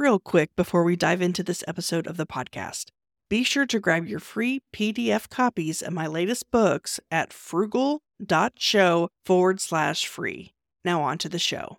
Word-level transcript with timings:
real 0.00 0.18
quick 0.18 0.56
before 0.56 0.82
we 0.82 0.96
dive 0.96 1.20
into 1.20 1.42
this 1.42 1.62
episode 1.68 2.06
of 2.06 2.16
the 2.16 2.26
podcast. 2.26 2.86
Be 3.28 3.44
sure 3.44 3.66
to 3.66 3.78
grab 3.78 4.08
your 4.08 4.18
free 4.18 4.62
PDF 4.72 5.28
copies 5.28 5.82
of 5.82 5.92
my 5.92 6.06
latest 6.06 6.50
books 6.50 6.98
at 7.10 7.32
frugal.show 7.34 9.08
forward 9.24 9.60
slash 9.60 10.06
free. 10.06 10.54
Now, 10.84 11.02
on 11.02 11.18
to 11.18 11.28
the 11.28 11.38
show. 11.38 11.78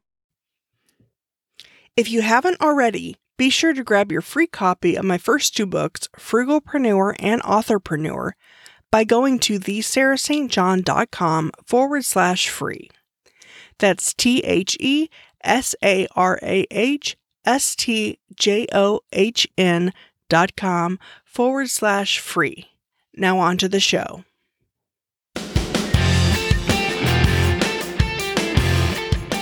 If 1.97 2.09
you 2.09 2.21
haven't 2.21 2.61
already, 2.61 3.17
be 3.37 3.49
sure 3.49 3.73
to 3.73 3.83
grab 3.83 4.11
your 4.11 4.21
free 4.21 4.47
copy 4.47 4.95
of 4.95 5.03
my 5.03 5.17
first 5.17 5.57
two 5.57 5.65
books, 5.65 6.07
Frugalpreneur 6.15 7.15
and 7.19 7.41
Authorpreneur, 7.41 8.33
by 8.91 9.03
going 9.03 9.39
to 9.39 9.59
thesarahstjohn.com 9.59 11.51
forward 11.65 12.05
slash 12.05 12.49
free. 12.49 12.89
That's 13.79 14.13
T 14.13 14.41
H 14.41 14.77
E 14.79 15.09
S 15.43 15.73
A 15.83 16.07
R 16.15 16.39
A 16.43 16.67
H 16.69 17.17
S 17.45 17.75
T 17.75 18.19
J 18.35 18.67
O 18.73 19.01
H 19.11 19.47
N 19.57 19.93
dot 20.29 20.55
com 20.55 20.99
forward 21.23 21.69
slash 21.69 22.19
free. 22.19 22.67
Now 23.15 23.39
on 23.39 23.57
to 23.57 23.67
the 23.67 23.79
show. 23.79 24.23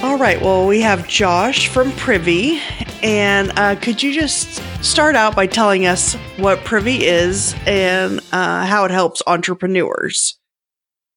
All 0.01 0.17
right, 0.17 0.41
well, 0.41 0.65
we 0.65 0.81
have 0.81 1.07
Josh 1.07 1.67
from 1.67 1.91
Privy. 1.91 2.61
And 3.03 3.51
uh, 3.57 3.75
could 3.75 4.01
you 4.01 4.13
just 4.13 4.61
start 4.83 5.15
out 5.15 5.35
by 5.35 5.45
telling 5.45 5.85
us 5.85 6.15
what 6.37 6.63
Privy 6.65 7.05
is 7.05 7.55
and 7.65 8.19
uh, 8.31 8.65
how 8.65 8.85
it 8.85 8.91
helps 8.91 9.21
entrepreneurs? 9.27 10.37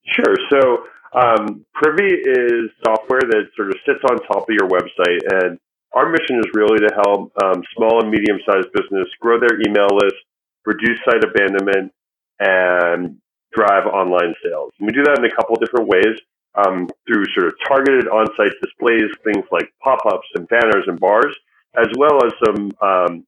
Sure. 0.05 0.37
So, 0.51 0.85
um, 1.19 1.65
Privy 1.75 2.13
is 2.13 2.71
software 2.85 3.21
that 3.21 3.45
sort 3.57 3.71
of 3.71 3.77
sits 3.87 4.01
on 4.11 4.19
top 4.27 4.49
of 4.49 4.55
your 4.57 4.69
website. 4.69 5.21
And 5.33 5.59
our 5.95 6.09
mission 6.09 6.39
is 6.39 6.47
really 6.55 6.79
to 6.79 6.91
help 7.05 7.33
um, 7.43 7.63
small 7.77 8.01
and 8.01 8.11
medium 8.11 8.39
sized 8.47 8.73
business 8.73 9.09
grow 9.21 9.39
their 9.39 9.61
email 9.67 9.89
list, 9.93 10.17
reduce 10.65 10.99
site 11.05 11.25
abandonment, 11.25 11.93
and 12.41 13.19
drive 13.53 13.87
online 13.87 14.35
sales. 14.43 14.73
And 14.79 14.87
we 14.87 14.93
do 14.93 15.05
that 15.05 15.19
in 15.19 15.25
a 15.25 15.35
couple 15.35 15.57
different 15.57 15.89
ways 15.89 16.19
um, 16.55 16.89
through 17.07 17.25
sort 17.35 17.49
of 17.49 17.55
targeted 17.67 18.09
on 18.09 18.27
site 18.37 18.53
displays, 18.63 19.11
things 19.25 19.45
like 19.51 19.73
pop 19.83 20.01
ups 20.07 20.27
and 20.35 20.49
banners 20.49 20.85
and 20.87 20.99
bars, 20.99 21.35
as 21.77 21.89
well 21.97 22.25
as 22.25 22.33
some 22.45 22.71
um, 22.81 23.27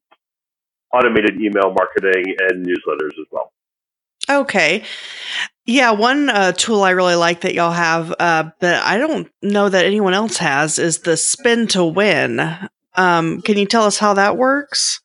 automated 0.93 1.41
email 1.41 1.73
marketing 1.73 2.35
and 2.49 2.67
newsletters 2.67 3.19
as 3.19 3.27
well. 3.31 3.53
Okay. 4.29 4.85
Yeah, 5.67 5.93
one 5.93 6.29
uh, 6.29 6.53
tool 6.53 6.83
I 6.83 6.91
really 6.91 7.15
like 7.15 7.41
that 7.41 7.55
y'all 7.55 7.73
have, 7.73 8.15
uh, 8.19 8.51
but 8.61 8.75
I 8.83 8.99
don't 8.99 9.31
know 9.41 9.71
that 9.71 9.87
anyone 9.87 10.13
else 10.13 10.37
has, 10.37 10.79
is 10.79 10.99
the 10.99 11.17
spin 11.17 11.67
to 11.69 11.83
win. 11.83 12.41
Um, 12.97 13.41
can 13.41 13.57
you 13.57 13.65
tell 13.65 13.85
us 13.85 13.99
how 13.99 14.13
that 14.15 14.37
works? 14.37 15.01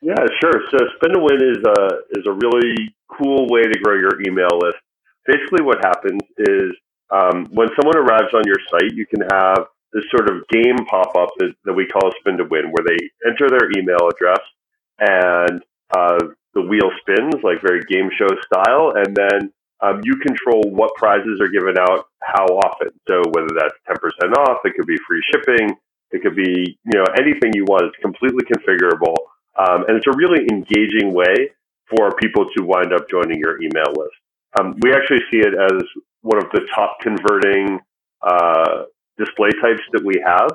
Yeah, 0.00 0.14
sure. 0.40 0.62
So 0.70 0.78
spin 0.96 1.14
to 1.14 1.20
win 1.20 1.40
is 1.42 1.58
a 1.66 2.18
is 2.18 2.26
a 2.26 2.32
really 2.32 2.94
cool 3.08 3.48
way 3.48 3.62
to 3.62 3.78
grow 3.80 3.94
your 3.94 4.20
email 4.22 4.60
list. 4.60 4.78
Basically, 5.26 5.64
what 5.64 5.78
happens 5.82 6.20
is 6.38 6.70
um, 7.10 7.46
when 7.50 7.68
someone 7.74 7.96
arrives 7.96 8.32
on 8.32 8.42
your 8.46 8.58
site, 8.70 8.94
you 8.94 9.06
can 9.06 9.26
have 9.32 9.66
this 9.92 10.04
sort 10.10 10.30
of 10.30 10.46
game 10.48 10.76
pop 10.90 11.16
up 11.16 11.30
that, 11.38 11.54
that 11.64 11.72
we 11.72 11.86
call 11.86 12.10
spin 12.20 12.36
to 12.36 12.44
win, 12.44 12.70
where 12.70 12.84
they 12.86 12.98
enter 13.26 13.48
their 13.48 13.70
email 13.76 14.08
address 14.12 14.40
and 15.00 15.62
uh, 15.96 16.18
the 16.54 16.62
wheel 16.62 16.90
spins 17.00 17.42
like 17.42 17.62
very 17.62 17.80
game 17.88 18.10
show 18.16 18.28
style, 18.46 18.92
and 18.94 19.16
then 19.16 19.52
um, 19.84 20.00
you 20.04 20.16
control 20.16 20.62
what 20.70 20.94
prizes 20.96 21.40
are 21.40 21.48
given 21.48 21.76
out 21.78 22.06
how 22.22 22.46
often. 22.46 22.88
So 23.08 23.22
whether 23.32 23.52
that's 23.52 23.74
10% 23.88 24.32
off, 24.38 24.58
it 24.64 24.72
could 24.76 24.86
be 24.86 24.96
free 25.06 25.22
shipping, 25.32 25.76
it 26.10 26.22
could 26.22 26.36
be 26.36 26.78
you 26.84 26.94
know 26.94 27.04
anything 27.18 27.52
you 27.54 27.64
want. 27.64 27.84
It's 27.86 28.00
completely 28.00 28.44
configurable, 28.44 29.16
um, 29.58 29.84
and 29.88 29.96
it's 29.96 30.06
a 30.06 30.16
really 30.16 30.46
engaging 30.50 31.12
way 31.12 31.50
for 31.90 32.14
people 32.16 32.46
to 32.56 32.64
wind 32.64 32.92
up 32.92 33.10
joining 33.10 33.38
your 33.38 33.60
email 33.60 33.92
list. 33.96 34.16
Um, 34.58 34.78
we 34.80 34.94
actually 34.94 35.20
see 35.30 35.38
it 35.38 35.54
as 35.54 35.82
one 36.22 36.38
of 36.38 36.50
the 36.52 36.66
top 36.74 36.98
converting 37.00 37.80
uh, 38.22 38.84
display 39.18 39.50
types 39.60 39.82
that 39.92 40.04
we 40.04 40.22
have, 40.24 40.50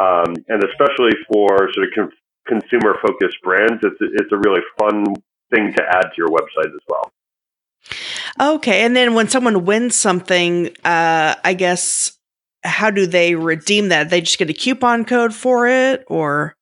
um, 0.00 0.34
and 0.48 0.62
especially 0.64 1.14
for 1.32 1.72
sort 1.72 1.86
of 1.86 1.94
con- 1.94 2.12
consumer 2.46 2.98
focused 3.00 3.40
brands, 3.42 3.80
it's 3.82 4.00
it's 4.00 4.32
a 4.32 4.38
really 4.38 4.62
fun 4.78 5.04
thing 5.54 5.72
to 5.72 5.82
add 5.88 6.10
to 6.10 6.16
your 6.18 6.28
website 6.28 6.74
as 6.74 6.82
well. 6.88 7.12
Okay, 8.40 8.84
and 8.84 8.96
then 8.96 9.14
when 9.14 9.28
someone 9.28 9.64
wins 9.64 9.94
something, 9.94 10.68
uh, 10.84 11.34
I 11.44 11.54
guess 11.54 12.18
how 12.64 12.90
do 12.90 13.06
they 13.06 13.34
redeem 13.34 13.88
that? 13.90 14.10
They 14.10 14.20
just 14.20 14.38
get 14.38 14.50
a 14.50 14.54
coupon 14.54 15.04
code 15.04 15.34
for 15.34 15.68
it, 15.68 16.04
or 16.08 16.56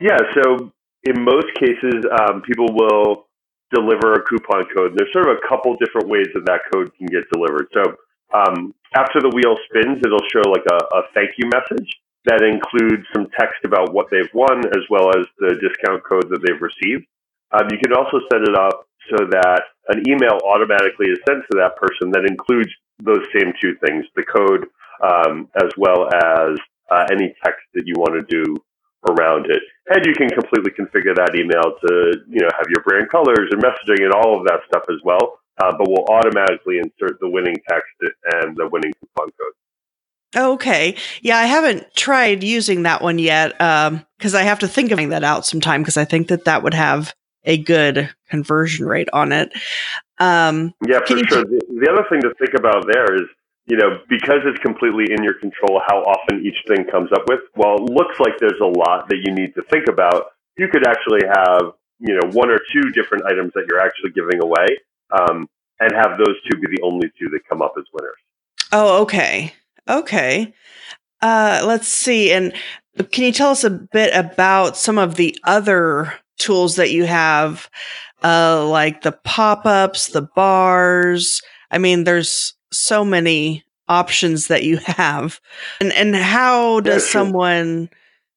yeah. 0.00 0.18
So 0.34 0.72
in 1.04 1.22
most 1.22 1.46
cases, 1.54 2.04
um, 2.20 2.42
people 2.42 2.66
will 2.72 3.26
deliver 3.72 4.14
a 4.14 4.22
coupon 4.24 4.64
code. 4.74 4.94
There's 4.96 5.12
sort 5.12 5.28
of 5.28 5.36
a 5.36 5.48
couple 5.48 5.76
different 5.76 6.08
ways 6.08 6.26
that 6.34 6.46
that 6.46 6.60
code 6.72 6.90
can 6.98 7.06
get 7.06 7.24
delivered. 7.32 7.68
So 7.72 7.82
um, 8.34 8.74
after 8.94 9.20
the 9.20 9.30
wheel 9.30 9.56
spins, 9.70 10.02
it'll 10.04 10.26
show 10.32 10.42
like 10.50 10.66
a, 10.70 10.78
a 10.96 11.02
thank 11.14 11.30
you 11.38 11.48
message 11.50 11.90
that 12.26 12.42
includes 12.42 13.06
some 13.14 13.28
text 13.38 13.62
about 13.64 13.94
what 13.94 14.06
they've 14.10 14.30
won 14.34 14.66
as 14.66 14.82
well 14.90 15.10
as 15.10 15.26
the 15.38 15.54
discount 15.62 16.02
code 16.02 16.26
that 16.30 16.42
they've 16.42 16.60
received. 16.60 17.06
Um, 17.52 17.68
you 17.70 17.78
can 17.78 17.94
also 17.94 18.18
set 18.30 18.42
it 18.42 18.54
up 18.54 18.85
so 19.10 19.26
that 19.30 19.62
an 19.88 20.02
email 20.08 20.38
automatically 20.44 21.06
is 21.06 21.18
sent 21.28 21.42
to 21.50 21.58
that 21.58 21.76
person 21.76 22.10
that 22.12 22.26
includes 22.26 22.70
those 23.02 23.24
same 23.34 23.52
two 23.60 23.76
things, 23.84 24.04
the 24.16 24.24
code 24.24 24.66
um, 25.02 25.48
as 25.56 25.70
well 25.76 26.06
as 26.12 26.58
uh, 26.90 27.04
any 27.12 27.34
text 27.44 27.62
that 27.74 27.84
you 27.84 27.94
want 27.96 28.14
to 28.14 28.24
do 28.28 28.56
around 29.10 29.46
it. 29.46 29.62
And 29.88 30.04
you 30.04 30.14
can 30.14 30.28
completely 30.28 30.72
configure 30.72 31.14
that 31.14 31.36
email 31.36 31.76
to, 31.86 32.20
you 32.28 32.40
know, 32.40 32.50
have 32.56 32.66
your 32.68 32.82
brand 32.82 33.10
colors 33.10 33.50
and 33.50 33.62
messaging 33.62 34.02
and 34.02 34.12
all 34.12 34.38
of 34.38 34.46
that 34.46 34.60
stuff 34.66 34.84
as 34.88 34.98
well. 35.04 35.38
Uh, 35.62 35.72
but 35.76 35.88
we'll 35.88 36.04
automatically 36.10 36.78
insert 36.78 37.18
the 37.20 37.28
winning 37.28 37.56
text 37.68 37.88
and 38.32 38.56
the 38.56 38.68
winning 38.68 38.92
coupon 39.00 39.30
code. 39.38 39.52
Okay. 40.36 40.96
Yeah, 41.22 41.38
I 41.38 41.46
haven't 41.46 41.94
tried 41.94 42.44
using 42.44 42.82
that 42.82 43.00
one 43.00 43.18
yet 43.18 43.52
because 43.52 44.34
um, 44.34 44.40
I 44.40 44.42
have 44.42 44.58
to 44.58 44.68
think 44.68 44.90
of 44.90 44.98
that 45.10 45.24
out 45.24 45.46
sometime 45.46 45.82
because 45.82 45.96
I 45.96 46.04
think 46.04 46.28
that 46.28 46.44
that 46.44 46.62
would 46.62 46.74
have 46.74 47.14
a 47.46 47.56
good 47.58 48.10
conversion 48.28 48.86
rate 48.86 49.08
on 49.12 49.32
it. 49.32 49.52
Um, 50.18 50.74
yeah, 50.86 51.00
for 51.00 51.16
sure. 51.16 51.44
T- 51.44 51.56
the, 51.56 51.60
the 51.80 51.90
other 51.90 52.04
thing 52.10 52.20
to 52.22 52.34
think 52.38 52.54
about 52.54 52.86
there 52.92 53.14
is, 53.14 53.28
you 53.66 53.76
know, 53.76 53.98
because 54.08 54.40
it's 54.44 54.58
completely 54.58 55.12
in 55.12 55.22
your 55.22 55.34
control 55.34 55.80
how 55.86 56.02
often 56.02 56.44
each 56.44 56.56
thing 56.68 56.84
comes 56.90 57.10
up 57.12 57.28
with, 57.28 57.40
well, 57.56 57.76
it 57.76 57.82
looks 57.82 58.20
like 58.20 58.34
there's 58.38 58.60
a 58.60 58.78
lot 58.78 59.08
that 59.08 59.18
you 59.24 59.34
need 59.34 59.54
to 59.54 59.62
think 59.70 59.88
about. 59.88 60.32
You 60.56 60.68
could 60.68 60.86
actually 60.86 61.26
have, 61.26 61.72
you 61.98 62.14
know, 62.14 62.30
one 62.32 62.50
or 62.50 62.58
two 62.72 62.90
different 62.90 63.24
items 63.26 63.52
that 63.54 63.66
you're 63.68 63.80
actually 63.80 64.10
giving 64.10 64.42
away 64.42 64.66
um, 65.10 65.48
and 65.80 65.92
have 65.92 66.18
those 66.18 66.36
two 66.50 66.58
be 66.58 66.76
the 66.76 66.82
only 66.82 67.10
two 67.18 67.28
that 67.30 67.40
come 67.48 67.62
up 67.62 67.74
as 67.78 67.84
winners. 67.92 68.16
Oh, 68.72 69.02
okay. 69.02 69.52
Okay. 69.88 70.54
Uh, 71.20 71.62
let's 71.64 71.88
see. 71.88 72.32
And 72.32 72.52
can 73.10 73.24
you 73.24 73.32
tell 73.32 73.50
us 73.50 73.64
a 73.64 73.70
bit 73.70 74.14
about 74.14 74.76
some 74.76 74.98
of 74.98 75.16
the 75.16 75.38
other 75.44 76.12
tools 76.38 76.76
that 76.76 76.90
you 76.90 77.04
have, 77.04 77.68
uh, 78.22 78.66
like 78.66 79.02
the 79.02 79.12
pop 79.12 79.66
ups, 79.66 80.08
the 80.08 80.22
bars. 80.22 81.42
I 81.70 81.78
mean, 81.78 82.04
there's 82.04 82.54
so 82.72 83.04
many 83.04 83.64
options 83.88 84.48
that 84.48 84.64
you 84.64 84.76
have. 84.86 85.40
And, 85.80 85.92
and 85.92 86.14
how 86.14 86.80
does 86.80 87.08
someone, 87.08 87.90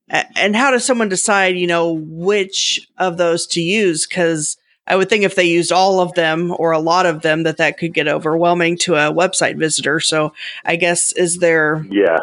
and 0.10 0.56
how 0.56 0.72
does 0.72 0.86
someone 0.86 1.10
decide, 1.10 1.58
you 1.58 1.68
know, 1.68 1.94
which 1.94 2.88
of 2.98 3.18
those 3.18 3.48
to 3.48 3.62
use? 3.62 4.06
Cause 4.06 4.58
I 4.90 4.96
would 4.96 5.08
think 5.08 5.24
if 5.24 5.36
they 5.36 5.44
used 5.44 5.72
all 5.72 6.00
of 6.00 6.14
them 6.14 6.54
or 6.58 6.72
a 6.72 6.80
lot 6.80 7.06
of 7.06 7.22
them, 7.22 7.44
that 7.44 7.58
that 7.58 7.78
could 7.78 7.94
get 7.94 8.08
overwhelming 8.08 8.76
to 8.80 8.96
a 8.96 9.14
website 9.14 9.58
visitor. 9.58 10.00
So 10.00 10.34
I 10.66 10.78
guess 10.78 11.12
is 11.12 11.38
there? 11.38 11.86
Yeah. 11.90 12.18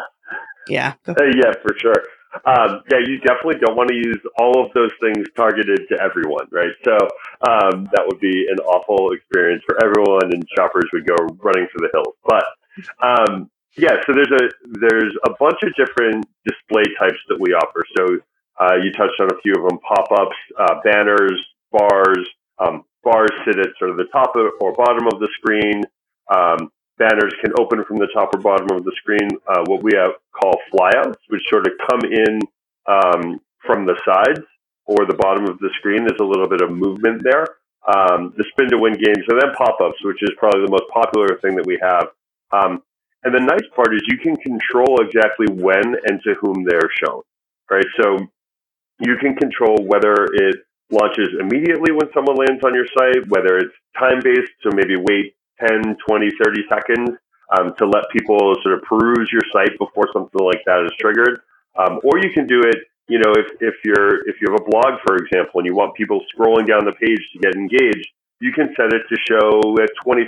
Yeah. 0.67 0.95
Uh, 1.07 1.13
yeah, 1.33 1.53
for 1.61 1.73
sure. 1.79 2.03
Um, 2.45 2.83
yeah, 2.91 2.99
you 3.05 3.19
definitely 3.19 3.59
don't 3.59 3.75
want 3.75 3.89
to 3.89 3.95
use 3.95 4.19
all 4.37 4.65
of 4.65 4.71
those 4.73 4.91
things 5.01 5.27
targeted 5.35 5.87
to 5.89 6.01
everyone, 6.01 6.47
right? 6.51 6.71
So 6.83 6.95
um, 7.47 7.87
that 7.93 8.03
would 8.05 8.19
be 8.19 8.47
an 8.49 8.59
awful 8.59 9.11
experience 9.13 9.63
for 9.65 9.77
everyone, 9.83 10.33
and 10.33 10.43
shoppers 10.55 10.85
would 10.93 11.07
go 11.07 11.15
running 11.39 11.67
for 11.71 11.79
the 11.79 11.89
hills. 11.93 12.15
But 12.25 12.45
um, 13.01 13.49
yeah, 13.77 13.97
so 14.05 14.13
there's 14.13 14.31
a 14.31 14.49
there's 14.79 15.13
a 15.25 15.31
bunch 15.39 15.59
of 15.63 15.73
different 15.75 16.25
display 16.45 16.83
types 16.99 17.19
that 17.29 17.39
we 17.39 17.53
offer. 17.53 17.83
So 17.97 18.19
uh, 18.59 18.75
you 18.75 18.91
touched 18.93 19.19
on 19.19 19.31
a 19.31 19.41
few 19.41 19.53
of 19.53 19.69
them: 19.69 19.79
pop-ups, 19.79 20.37
uh, 20.59 20.81
banners, 20.83 21.39
bars. 21.71 22.27
Um, 22.59 22.85
bars 23.03 23.29
sit 23.45 23.59
at 23.59 23.69
sort 23.77 23.91
of 23.91 23.97
the 23.97 24.09
top 24.11 24.35
of, 24.35 24.51
or 24.59 24.73
bottom 24.73 25.07
of 25.07 25.19
the 25.19 25.29
screen. 25.39 25.83
Um, 26.33 26.71
banners 26.97 27.33
can 27.41 27.53
open 27.59 27.83
from 27.85 27.97
the 27.97 28.07
top 28.13 28.33
or 28.33 28.41
bottom 28.41 28.75
of 28.75 28.83
the 28.83 28.91
screen, 28.97 29.29
uh, 29.47 29.63
what 29.67 29.83
we 29.83 29.91
have 29.95 30.11
call 30.41 30.55
flyouts, 30.73 31.17
which 31.29 31.43
sort 31.49 31.67
of 31.67 31.73
come 31.89 32.01
in 32.11 32.39
um, 32.87 33.41
from 33.65 33.85
the 33.85 33.95
sides 34.05 34.45
or 34.85 35.05
the 35.07 35.15
bottom 35.15 35.45
of 35.45 35.59
the 35.59 35.69
screen. 35.79 36.05
There's 36.05 36.21
a 36.21 36.25
little 36.25 36.49
bit 36.49 36.61
of 36.61 36.71
movement 36.71 37.23
there. 37.23 37.47
Um, 37.87 38.33
the 38.37 38.45
spin 38.51 38.69
to 38.71 38.79
win 38.79 38.93
games, 38.93 39.25
and 39.29 39.41
then 39.41 39.53
pop 39.57 39.79
ups, 39.81 39.97
which 40.03 40.23
is 40.23 40.31
probably 40.37 40.61
the 40.65 40.71
most 40.71 40.89
popular 40.93 41.39
thing 41.41 41.55
that 41.55 41.65
we 41.67 41.79
have. 41.81 42.09
Um, 42.51 42.83
and 43.23 43.35
the 43.35 43.41
nice 43.41 43.67
part 43.75 43.93
is 43.95 44.01
you 44.07 44.19
can 44.19 44.35
control 44.37 44.99
exactly 45.01 45.47
when 45.53 45.95
and 46.07 46.21
to 46.23 46.35
whom 46.41 46.65
they're 46.65 46.91
shown, 47.03 47.21
right? 47.71 47.85
So 48.01 48.17
You 48.99 49.17
can 49.17 49.35
control 49.35 49.77
whether 49.85 50.15
it 50.33 50.55
launches 50.91 51.29
immediately 51.39 51.91
when 51.91 52.09
someone 52.13 52.37
lands 52.37 52.63
on 52.65 52.73
your 52.73 52.87
site, 52.97 53.27
whether 53.29 53.57
it's 53.57 53.75
time 53.99 54.21
based, 54.23 54.51
so 54.63 54.71
maybe 54.73 54.95
wait 54.97 55.35
10, 55.67 55.97
20, 56.07 56.29
30 56.43 56.61
seconds 56.69 57.09
um, 57.55 57.73
to 57.77 57.85
let 57.85 58.09
people 58.11 58.37
sort 58.63 58.75
of 58.75 58.81
peruse 58.83 59.29
your 59.31 59.45
site 59.53 59.77
before 59.79 60.09
something 60.13 60.43
like 60.43 60.63
that 60.65 60.83
is 60.83 60.91
triggered. 60.99 61.41
Um, 61.77 61.99
or 62.03 62.19
you 62.19 62.31
can 62.33 62.47
do 62.47 62.61
it, 62.61 62.89
you 63.07 63.19
know, 63.19 63.31
if, 63.37 63.47
if 63.61 63.75
you're 63.85 64.27
if 64.27 64.41
you 64.41 64.51
have 64.51 64.59
a 64.59 64.69
blog, 64.69 64.99
for 65.05 65.15
example, 65.15 65.61
and 65.61 65.65
you 65.65 65.75
want 65.75 65.95
people 65.95 66.19
scrolling 66.35 66.67
down 66.67 66.83
the 66.83 66.91
page 66.99 67.23
to 67.33 67.39
get 67.39 67.55
engaged, 67.55 68.07
you 68.39 68.51
can 68.51 68.73
set 68.75 68.91
it 68.93 69.03
to 69.07 69.15
show 69.25 69.61
at 69.81 69.89
25% 70.05 70.27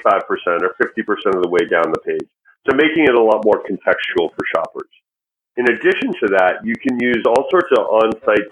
or 0.64 0.76
50% 0.80 1.36
of 1.36 1.44
the 1.44 1.50
way 1.50 1.66
down 1.70 1.92
the 1.92 2.00
page. 2.06 2.30
So 2.70 2.76
making 2.76 3.04
it 3.04 3.16
a 3.16 3.22
lot 3.22 3.44
more 3.46 3.64
contextual 3.64 4.32
for 4.34 4.44
shoppers. 4.56 4.90
In 5.58 5.66
addition 5.66 6.14
to 6.24 6.28
that, 6.38 6.64
you 6.64 6.74
can 6.76 6.98
use 7.00 7.24
all 7.28 7.48
sorts 7.50 7.68
of 7.78 7.86
on-site 7.86 8.48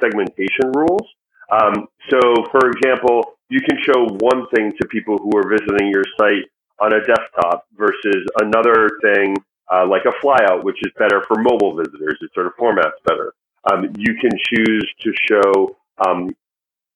segmentation 0.00 0.70
rules. 0.74 1.02
Um, 1.50 1.88
so, 2.08 2.20
for 2.50 2.70
example, 2.70 3.34
you 3.48 3.60
can 3.60 3.78
show 3.84 4.06
one 4.20 4.46
thing 4.54 4.72
to 4.80 4.88
people 4.88 5.18
who 5.18 5.30
are 5.36 5.48
visiting 5.48 5.90
your 5.90 6.04
site 6.18 6.48
on 6.82 6.92
a 6.92 7.00
desktop 7.06 7.66
versus 7.76 8.26
another 8.40 8.90
thing 9.02 9.36
uh, 9.72 9.86
like 9.86 10.02
a 10.04 10.12
flyout, 10.24 10.64
which 10.64 10.76
is 10.82 10.90
better 10.98 11.22
for 11.28 11.40
mobile 11.40 11.76
visitors. 11.76 12.18
It 12.20 12.30
sort 12.34 12.46
of 12.46 12.52
formats 12.56 12.98
better. 13.06 13.32
Um, 13.70 13.92
you 13.96 14.14
can 14.20 14.30
choose 14.52 14.86
to 15.00 15.12
show 15.28 15.76
um, 16.04 16.34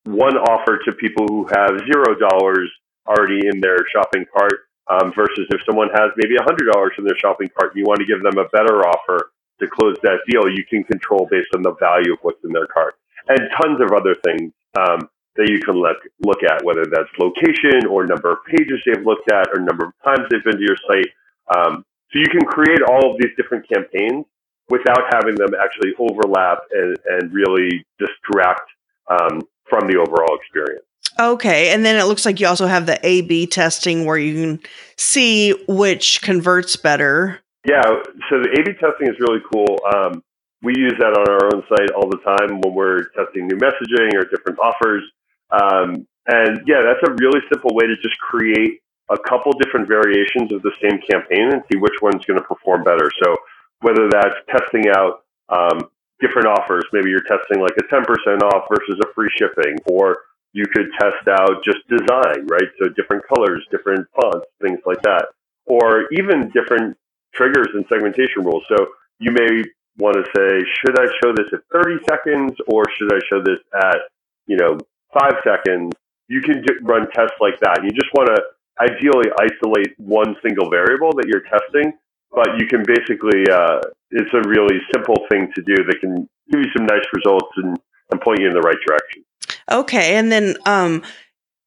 one 0.04 0.36
offer 0.36 0.78
to 0.84 0.92
people 0.92 1.26
who 1.28 1.46
have 1.54 1.78
zero 1.86 2.18
dollars 2.18 2.70
already 3.06 3.46
in 3.46 3.60
their 3.60 3.78
shopping 3.94 4.24
cart 4.36 4.66
um, 4.88 5.12
versus 5.14 5.46
if 5.50 5.60
someone 5.64 5.88
has 5.94 6.10
maybe 6.16 6.34
a 6.36 6.42
hundred 6.42 6.70
dollars 6.72 6.92
in 6.98 7.04
their 7.04 7.16
shopping 7.16 7.48
cart 7.56 7.72
and 7.72 7.78
you 7.78 7.84
want 7.86 8.00
to 8.00 8.06
give 8.06 8.22
them 8.22 8.36
a 8.38 8.48
better 8.48 8.82
offer 8.86 9.30
to 9.60 9.66
close 9.68 9.96
that 10.02 10.18
deal, 10.28 10.50
you 10.50 10.64
can 10.68 10.82
control 10.82 11.26
based 11.30 11.48
on 11.54 11.62
the 11.62 11.74
value 11.74 12.12
of 12.12 12.18
what's 12.22 12.42
in 12.44 12.50
their 12.50 12.66
cart 12.66 12.96
and 13.28 13.38
tons 13.60 13.80
of 13.80 13.92
other 13.92 14.14
things 14.24 14.52
um, 14.78 15.08
that 15.36 15.48
you 15.48 15.60
can 15.60 15.74
look 15.74 15.98
look 16.20 16.42
at, 16.42 16.64
whether 16.64 16.84
that's 16.84 17.08
location 17.18 17.86
or 17.90 18.06
number 18.06 18.32
of 18.32 18.38
pages 18.46 18.80
they've 18.86 19.04
looked 19.04 19.30
at 19.30 19.48
or 19.52 19.60
number 19.60 19.86
of 19.86 19.92
times 20.04 20.26
they've 20.30 20.44
been 20.44 20.56
to 20.56 20.62
your 20.62 20.76
site. 20.88 21.10
Um, 21.54 21.84
so 22.10 22.18
you 22.18 22.28
can 22.30 22.44
create 22.46 22.80
all 22.88 23.12
of 23.12 23.18
these 23.20 23.32
different 23.36 23.68
campaigns 23.68 24.24
without 24.68 25.14
having 25.14 25.34
them 25.36 25.50
actually 25.62 25.92
overlap 25.98 26.58
and, 26.72 26.96
and 27.08 27.32
really 27.32 27.84
distract 27.98 28.68
um, 29.08 29.42
from 29.68 29.86
the 29.88 29.96
overall 29.96 30.36
experience. 30.36 30.84
Okay. 31.18 31.72
And 31.72 31.84
then 31.84 31.96
it 31.96 32.04
looks 32.04 32.26
like 32.26 32.40
you 32.40 32.46
also 32.46 32.66
have 32.66 32.86
the 32.86 32.98
A 33.06 33.22
B 33.22 33.46
testing 33.46 34.04
where 34.04 34.18
you 34.18 34.34
can 34.34 34.60
see 34.96 35.54
which 35.68 36.20
converts 36.22 36.76
better. 36.76 37.40
Yeah. 37.66 37.82
So 38.28 38.42
the 38.42 38.50
A 38.58 38.62
B 38.64 38.72
testing 38.78 39.08
is 39.08 39.16
really 39.20 39.40
cool. 39.52 39.78
Um, 39.94 40.22
we 40.62 40.74
use 40.76 40.94
that 40.98 41.12
on 41.12 41.28
our 41.28 41.54
own 41.54 41.62
site 41.68 41.90
all 41.90 42.08
the 42.08 42.18
time 42.18 42.60
when 42.60 42.74
we're 42.74 43.08
testing 43.10 43.46
new 43.46 43.56
messaging 43.56 44.14
or 44.14 44.24
different 44.24 44.58
offers. 44.58 45.02
Um, 45.50 46.06
and 46.26 46.60
yeah, 46.66 46.82
that's 46.82 47.02
a 47.08 47.14
really 47.20 47.40
simple 47.52 47.70
way 47.74 47.86
to 47.86 47.96
just 48.02 48.18
create 48.18 48.80
a 49.10 49.18
couple 49.28 49.52
different 49.62 49.86
variations 49.86 50.52
of 50.52 50.62
the 50.62 50.72
same 50.82 50.98
campaign 51.08 51.52
and 51.52 51.62
see 51.70 51.78
which 51.78 51.94
one's 52.02 52.24
going 52.26 52.38
to 52.38 52.46
perform 52.46 52.82
better. 52.82 53.10
So 53.22 53.36
whether 53.80 54.08
that's 54.10 54.34
testing 54.50 54.88
out 54.90 55.22
um, 55.48 55.88
different 56.20 56.48
offers, 56.48 56.84
maybe 56.92 57.10
you're 57.10 57.20
testing 57.20 57.60
like 57.60 57.76
a 57.78 57.84
10% 57.84 58.02
off 58.42 58.64
versus 58.68 58.98
a 59.04 59.12
free 59.14 59.30
shipping, 59.36 59.78
or 59.86 60.18
you 60.52 60.64
could 60.72 60.86
test 60.98 61.28
out 61.28 61.62
just 61.64 61.86
design, 61.88 62.46
right? 62.50 62.68
So 62.80 62.88
different 62.96 63.22
colors, 63.28 63.64
different 63.70 64.06
fonts, 64.14 64.46
things 64.60 64.80
like 64.86 65.02
that, 65.02 65.26
or 65.66 66.08
even 66.12 66.50
different 66.50 66.96
triggers 67.34 67.68
and 67.74 67.84
segmentation 67.88 68.42
rules. 68.42 68.64
So 68.68 68.86
you 69.20 69.30
may 69.32 69.62
want 69.98 70.16
to 70.16 70.24
say, 70.34 70.64
should 70.80 70.98
I 70.98 71.06
show 71.22 71.32
this 71.32 71.46
at 71.52 71.60
30 71.72 71.96
seconds 72.08 72.52
or 72.66 72.84
should 72.96 73.12
I 73.12 73.20
show 73.28 73.42
this 73.42 73.58
at, 73.74 73.98
you 74.46 74.56
know, 74.56 74.78
five 75.18 75.34
seconds? 75.44 75.92
You 76.28 76.40
can 76.40 76.64
run 76.82 77.06
tests 77.14 77.36
like 77.40 77.58
that. 77.60 77.80
You 77.84 77.90
just 77.90 78.12
want 78.14 78.28
to 78.34 78.42
ideally 78.80 79.30
isolate 79.40 79.94
one 79.98 80.36
single 80.42 80.68
variable 80.68 81.12
that 81.12 81.26
you're 81.26 81.42
testing, 81.42 81.92
but 82.30 82.48
you 82.58 82.66
can 82.66 82.82
basically, 82.84 83.44
uh, 83.50 83.80
it's 84.10 84.32
a 84.34 84.48
really 84.48 84.78
simple 84.92 85.16
thing 85.30 85.50
to 85.54 85.62
do 85.62 85.76
that 85.84 85.96
can 86.00 86.28
give 86.50 86.60
you 86.60 86.70
some 86.76 86.86
nice 86.86 87.06
results 87.14 87.48
and, 87.56 87.78
and 88.10 88.20
point 88.20 88.40
you 88.40 88.48
in 88.48 88.54
the 88.54 88.60
right 88.60 88.76
direction. 88.86 89.24
Okay. 89.70 90.16
And 90.16 90.30
then, 90.30 90.56
um, 90.66 91.02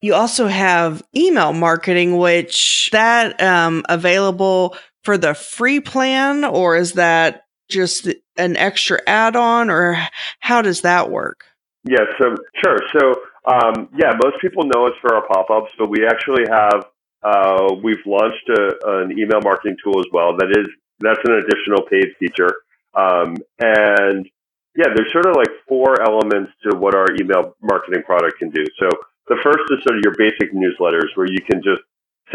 you 0.02 0.14
also 0.14 0.46
have 0.46 1.02
email 1.14 1.52
marketing, 1.52 2.16
which 2.16 2.88
that 2.92 3.40
um, 3.42 3.84
available 3.88 4.76
for 5.04 5.18
the 5.18 5.34
free 5.34 5.80
plan, 5.80 6.44
or 6.44 6.76
is 6.76 6.94
that 6.94 7.44
just 7.68 8.08
an 8.36 8.56
extra 8.56 8.98
add-on, 9.06 9.70
or 9.70 9.98
how 10.40 10.62
does 10.62 10.80
that 10.82 11.10
work? 11.10 11.44
Yeah, 11.84 12.04
so 12.18 12.34
sure. 12.64 12.78
So 12.98 13.14
um, 13.50 13.88
yeah, 13.96 14.12
most 14.22 14.40
people 14.40 14.64
know 14.64 14.86
us 14.86 14.94
for 15.00 15.14
our 15.14 15.26
pop-ups, 15.26 15.72
but 15.78 15.88
we 15.88 16.06
actually 16.06 16.44
have 16.48 16.86
uh, 17.22 17.74
we've 17.82 18.04
launched 18.06 18.48
a, 18.48 19.02
an 19.02 19.18
email 19.18 19.40
marketing 19.42 19.76
tool 19.82 19.98
as 19.98 20.06
well. 20.12 20.36
That 20.36 20.50
is 20.50 20.66
that's 21.00 21.20
an 21.24 21.34
additional 21.42 21.82
paid 21.88 22.14
feature, 22.18 22.54
um, 22.94 23.36
and 23.58 24.28
yeah, 24.76 24.86
there's 24.94 25.10
sort 25.12 25.26
of 25.26 25.34
like 25.36 25.50
four 25.66 26.00
elements 26.00 26.52
to 26.62 26.76
what 26.76 26.94
our 26.94 27.06
email 27.20 27.56
marketing 27.60 28.02
product 28.04 28.38
can 28.38 28.50
do. 28.50 28.64
So 28.78 28.88
the 29.28 29.36
first 29.42 29.66
is 29.70 29.82
sort 29.82 29.98
of 29.98 30.02
your 30.04 30.14
basic 30.16 30.54
newsletters 30.54 31.10
where 31.16 31.26
you 31.26 31.40
can 31.42 31.62
just 31.62 31.82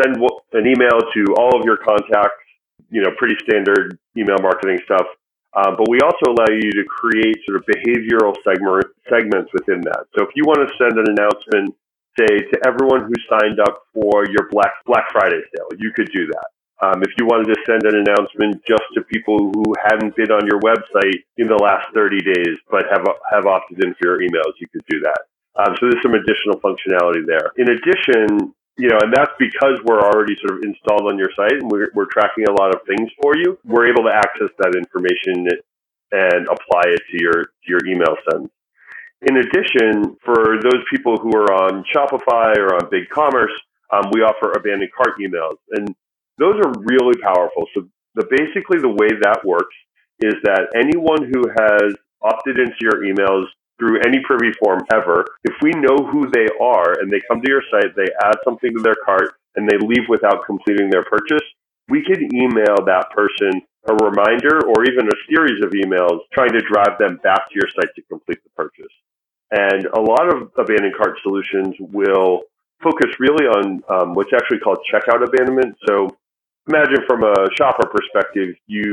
send 0.01 0.17
an 0.53 0.67
email 0.67 0.99
to 1.13 1.21
all 1.37 1.57
of 1.57 1.65
your 1.65 1.77
contacts, 1.77 2.43
you 2.89 3.01
know, 3.01 3.11
pretty 3.17 3.35
standard 3.47 3.97
email 4.17 4.37
marketing 4.41 4.79
stuff. 4.85 5.07
Um, 5.55 5.79
but 5.79 5.87
we 5.87 6.03
also 6.03 6.35
allow 6.35 6.51
you 6.51 6.71
to 6.71 6.83
create 6.83 7.39
sort 7.47 7.55
of 7.55 7.63
behavioral 7.63 8.35
segment, 8.43 8.91
segments 9.07 9.51
within 9.55 9.79
that. 9.87 10.03
So 10.15 10.27
if 10.27 10.35
you 10.35 10.43
want 10.43 10.67
to 10.67 10.69
send 10.75 10.99
an 10.99 11.07
announcement, 11.07 11.71
say, 12.19 12.27
to 12.27 12.55
everyone 12.67 13.07
who 13.07 13.15
signed 13.31 13.59
up 13.63 13.87
for 13.95 14.27
your 14.27 14.51
Black, 14.51 14.75
Black 14.85 15.07
Friday 15.11 15.39
sale, 15.55 15.71
you 15.79 15.91
could 15.95 16.11
do 16.11 16.27
that. 16.27 16.47
Um, 16.83 16.99
if 17.03 17.11
you 17.17 17.25
wanted 17.25 17.55
to 17.55 17.59
send 17.63 17.87
an 17.87 18.03
announcement 18.03 18.59
just 18.67 18.83
to 18.95 19.01
people 19.07 19.51
who 19.55 19.63
hadn't 19.79 20.13
been 20.15 20.27
on 20.27 20.43
your 20.43 20.59
website 20.59 21.23
in 21.37 21.47
the 21.47 21.55
last 21.55 21.87
30 21.95 22.19
days 22.19 22.59
but 22.69 22.83
have 22.91 23.07
have 23.31 23.45
opted 23.47 23.81
in 23.81 23.95
for 23.95 24.11
your 24.11 24.19
emails, 24.19 24.59
you 24.59 24.67
could 24.67 24.83
do 24.89 24.99
that. 24.99 25.23
Um, 25.55 25.71
so 25.79 25.87
there's 25.87 26.03
some 26.03 26.19
additional 26.19 26.59
functionality 26.59 27.23
there. 27.23 27.55
In 27.55 27.71
addition, 27.71 28.53
you 28.77 28.89
know, 28.89 28.97
and 29.01 29.13
that's 29.13 29.31
because 29.39 29.79
we're 29.85 30.01
already 30.01 30.35
sort 30.45 30.59
of 30.59 30.63
installed 30.63 31.07
on 31.07 31.17
your 31.17 31.29
site 31.35 31.53
and 31.53 31.71
we're, 31.71 31.89
we're 31.93 32.11
tracking 32.11 32.45
a 32.47 32.51
lot 32.51 32.75
of 32.75 32.81
things 32.87 33.09
for 33.21 33.37
you. 33.37 33.57
We're 33.63 33.87
able 33.87 34.03
to 34.03 34.11
access 34.11 34.51
that 34.59 34.75
information 34.75 35.47
and 36.11 36.47
apply 36.47 36.91
it 36.91 37.01
to 37.11 37.17
your 37.19 37.33
to 37.33 37.67
your 37.67 37.85
email 37.87 38.15
sends. 38.29 38.49
In 39.21 39.37
addition, 39.37 40.17
for 40.23 40.59
those 40.61 40.83
people 40.91 41.17
who 41.17 41.31
are 41.35 41.51
on 41.51 41.83
Shopify 41.95 42.57
or 42.57 42.75
on 42.75 42.91
BigCommerce, 42.91 43.55
um, 43.91 44.11
we 44.11 44.21
offer 44.21 44.51
abandoned 44.51 44.91
cart 44.91 45.17
emails, 45.19 45.57
and 45.71 45.95
those 46.37 46.55
are 46.63 46.73
really 46.83 47.17
powerful. 47.21 47.65
So 47.73 47.87
the 48.15 48.27
basically 48.29 48.79
the 48.79 48.89
way 48.89 49.09
that 49.21 49.39
works 49.45 49.75
is 50.19 50.35
that 50.43 50.67
anyone 50.75 51.31
who 51.31 51.47
has 51.57 51.95
opted 52.21 52.59
into 52.59 52.75
your 52.81 53.03
emails 53.03 53.45
through 53.77 53.99
any 54.05 54.19
privy 54.25 54.51
form 54.59 54.81
ever, 54.93 55.25
if 55.43 55.53
we 55.61 55.71
know 55.71 55.97
who 56.11 56.29
they 56.31 56.47
are 56.61 56.99
and 56.99 57.11
they 57.11 57.21
come 57.27 57.41
to 57.41 57.49
your 57.49 57.63
site, 57.71 57.95
they 57.95 58.07
add 58.23 58.35
something 58.43 58.71
to 58.75 58.81
their 58.81 58.95
cart 59.05 59.35
and 59.55 59.67
they 59.67 59.77
leave 59.77 60.07
without 60.09 60.45
completing 60.45 60.89
their 60.89 61.03
purchase, 61.03 61.43
we 61.89 62.03
could 62.03 62.21
email 62.33 62.75
that 62.85 63.09
person 63.11 63.61
a 63.87 63.93
reminder 63.93 64.65
or 64.65 64.83
even 64.85 65.07
a 65.07 65.17
series 65.29 65.63
of 65.63 65.71
emails 65.71 66.19
trying 66.33 66.51
to 66.51 66.61
drive 66.61 66.97
them 66.97 67.19
back 67.23 67.49
to 67.49 67.55
your 67.55 67.69
site 67.75 67.93
to 67.95 68.01
complete 68.09 68.39
the 68.43 68.49
purchase. 68.55 68.91
And 69.51 69.85
a 69.85 70.01
lot 70.01 70.33
of 70.33 70.51
abandoned 70.57 70.95
cart 70.97 71.19
solutions 71.21 71.75
will 71.79 72.41
focus 72.81 73.11
really 73.19 73.45
on 73.45 73.83
um, 73.89 74.13
what's 74.15 74.33
actually 74.33 74.59
called 74.59 74.79
checkout 74.91 75.23
abandonment. 75.23 75.77
So 75.87 76.09
imagine 76.67 77.05
from 77.07 77.23
a 77.23 77.33
shopper 77.57 77.87
perspective, 77.87 78.55
you 78.65 78.91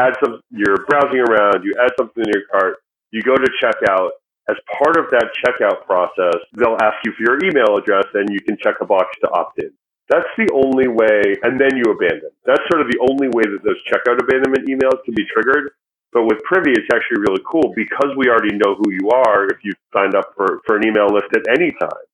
add 0.00 0.12
some, 0.22 0.40
you're 0.50 0.84
browsing 0.86 1.20
around, 1.20 1.64
you 1.64 1.74
add 1.82 1.92
something 1.98 2.22
in 2.24 2.32
your 2.32 2.44
cart, 2.52 2.76
you 3.10 3.22
go 3.22 3.34
to 3.34 3.50
checkout. 3.62 4.10
As 4.48 4.56
part 4.76 4.96
of 4.96 5.06
that 5.10 5.32
checkout 5.40 5.86
process, 5.86 6.36
they'll 6.52 6.76
ask 6.82 6.96
you 7.04 7.12
for 7.16 7.22
your 7.24 7.38
email 7.44 7.76
address 7.78 8.04
and 8.14 8.28
you 8.28 8.40
can 8.40 8.56
check 8.62 8.76
a 8.80 8.84
box 8.84 9.08
to 9.22 9.30
opt 9.30 9.58
in. 9.62 9.72
That's 10.08 10.28
the 10.36 10.52
only 10.52 10.88
way, 10.88 11.32
and 11.42 11.56
then 11.56 11.80
you 11.80 11.88
abandon. 11.88 12.28
That's 12.44 12.60
sort 12.68 12.84
of 12.84 12.92
the 12.92 13.00
only 13.08 13.32
way 13.32 13.48
that 13.48 13.64
those 13.64 13.80
checkout 13.88 14.20
abandonment 14.20 14.68
emails 14.68 15.00
can 15.04 15.14
be 15.16 15.24
triggered. 15.32 15.72
But 16.12 16.28
with 16.28 16.44
Privy, 16.44 16.76
it's 16.76 16.92
actually 16.92 17.24
really 17.24 17.42
cool 17.48 17.72
because 17.74 18.12
we 18.16 18.28
already 18.28 18.54
know 18.54 18.76
who 18.76 18.92
you 18.92 19.08
are 19.10 19.48
if 19.48 19.64
you've 19.64 19.80
signed 19.92 20.14
up 20.14 20.36
for, 20.36 20.60
for 20.66 20.76
an 20.76 20.86
email 20.86 21.08
list 21.08 21.32
at 21.34 21.48
any 21.48 21.72
time. 21.80 22.04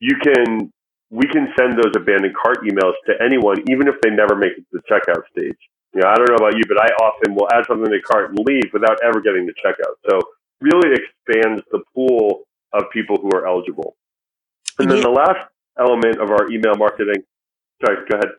You 0.00 0.18
can 0.18 0.72
we 1.10 1.26
can 1.30 1.54
send 1.56 1.78
those 1.78 1.94
abandoned 1.94 2.34
cart 2.34 2.66
emails 2.66 2.98
to 3.06 3.14
anyone, 3.22 3.62
even 3.70 3.86
if 3.86 3.94
they 4.02 4.10
never 4.10 4.34
make 4.34 4.58
it 4.58 4.66
to 4.66 4.82
the 4.82 4.84
checkout 4.90 5.22
stage. 5.30 5.56
You 5.94 6.02
know, 6.02 6.08
I 6.10 6.16
don't 6.16 6.28
know 6.28 6.42
about 6.42 6.58
you, 6.58 6.66
but 6.68 6.82
I 6.82 6.90
often 6.98 7.34
will 7.34 7.48
add 7.54 7.64
something 7.66 7.86
to 7.86 7.96
the 7.96 8.02
cart 8.02 8.30
and 8.30 8.38
leave 8.44 8.68
without 8.74 8.98
ever 9.06 9.20
getting 9.22 9.46
to 9.46 9.54
checkout. 9.54 9.96
So 10.10 10.20
really 10.60 10.94
expands 10.94 11.62
the 11.70 11.80
pool 11.94 12.44
of 12.72 12.84
people 12.92 13.18
who 13.20 13.30
are 13.30 13.46
eligible. 13.46 13.96
And 14.78 14.90
then 14.90 15.00
the 15.00 15.08
last 15.08 15.48
element 15.78 16.20
of 16.20 16.30
our 16.30 16.50
email 16.50 16.74
marketing. 16.76 17.22
Sorry, 17.84 17.96
go 18.08 18.18
ahead. 18.18 18.34